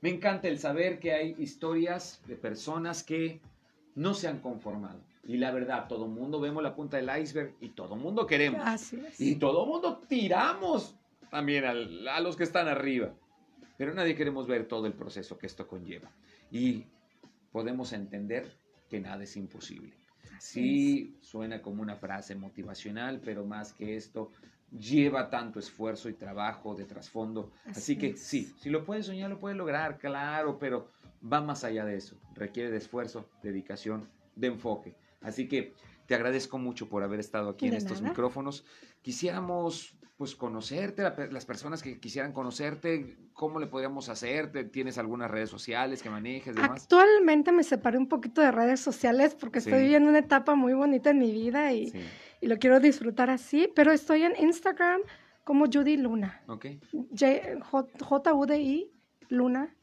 [0.00, 3.40] Me encanta el saber que hay historias de personas que
[3.96, 5.00] no se han conformado.
[5.26, 8.62] Y la verdad, todo mundo vemos la punta del iceberg y todo mundo queremos.
[8.92, 9.20] Es.
[9.20, 10.94] Y todo mundo tiramos
[11.30, 13.12] también al- a los que están arriba.
[13.76, 16.10] Pero nadie queremos ver todo el proceso que esto conlleva.
[16.50, 16.84] Y
[17.52, 18.50] podemos entender
[18.88, 19.92] que nada es imposible.
[20.36, 24.30] Así Sí, suena como una frase motivacional, pero más que esto,
[24.70, 27.52] lleva tanto esfuerzo y trabajo de trasfondo.
[27.64, 28.20] Así, Así que es.
[28.22, 30.90] sí, si lo puedes soñar, lo puedes lograr, claro, pero
[31.32, 32.16] va más allá de eso.
[32.34, 34.94] Requiere de esfuerzo, dedicación, de enfoque.
[35.20, 35.74] Así que
[36.06, 38.10] te agradezco mucho por haber estado aquí en estos nada.
[38.12, 38.64] micrófonos.
[39.02, 44.50] Quisiéramos pues conocerte, la las personas que quisieran conocerte, ¿cómo le podríamos hacer?
[44.50, 46.54] ¿Te- ¿Tienes algunas redes sociales que manejes?
[46.56, 46.84] Demás?
[46.84, 49.68] Actualmente me separé un poquito de redes sociales porque Sí.
[49.68, 52.00] estoy viviendo una etapa muy bonita en mi vida y, Sí,
[52.40, 55.02] y lo quiero disfrutar así, pero estoy en Instagram
[55.44, 56.40] como Judy Luna.
[56.48, 56.64] ok.
[58.00, 58.90] J-U-D-I
[59.28, 59.74] Luna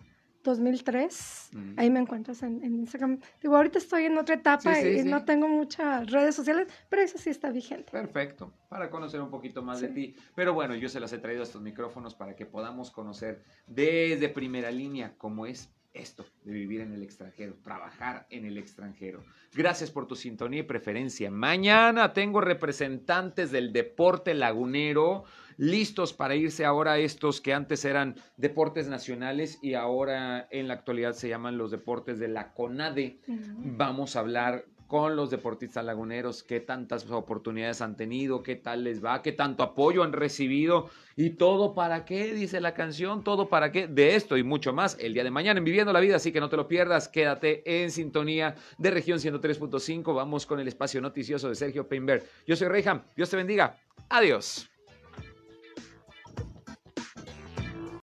[0.44, 1.50] 2003.
[1.54, 1.64] Ujú.
[1.78, 3.20] Ahí me encuentras en, en Instagram.
[3.42, 5.10] Digo, ahorita estoy en otra etapa Sí, sí, y sí.
[5.10, 7.92] no tengo muchas redes sociales, pero eso sí está vigente.
[7.92, 10.16] Perfecto, para conocer un poquito más de ti.
[10.36, 14.30] Pero bueno, yo se las he traído a estos micrófonos para que podamos conocer desde
[14.30, 19.24] primera línea cómo es esto de vivir en el extranjero, trabajar en el extranjero.
[19.54, 21.30] Gracias por tu sintonía y preferencia.
[21.30, 25.24] Mañana tengo representantes del deporte lagunero
[25.58, 30.76] listos para irse ahora a estos que antes eran deportes nacionales y ahora en la
[30.76, 33.20] actualidad se llaman los deportes de la CONADE.
[33.28, 39.04] Vamos a hablar con los deportistas laguneros, qué tantas oportunidades han tenido, qué tal les
[39.04, 43.72] va, qué tanto apoyo han recibido y todo para qué, dice la canción, todo para
[43.72, 46.32] qué, de esto y mucho más el día de mañana en Viviendo la Vida, así
[46.32, 51.02] que no te lo pierdas, quédate en sintonía de región 103.5, vamos con el espacio
[51.02, 52.24] noticioso de Sergio Peinberg.
[52.46, 53.78] Yo soy Reyham, Dios te bendiga,
[54.10, 54.70] adiós.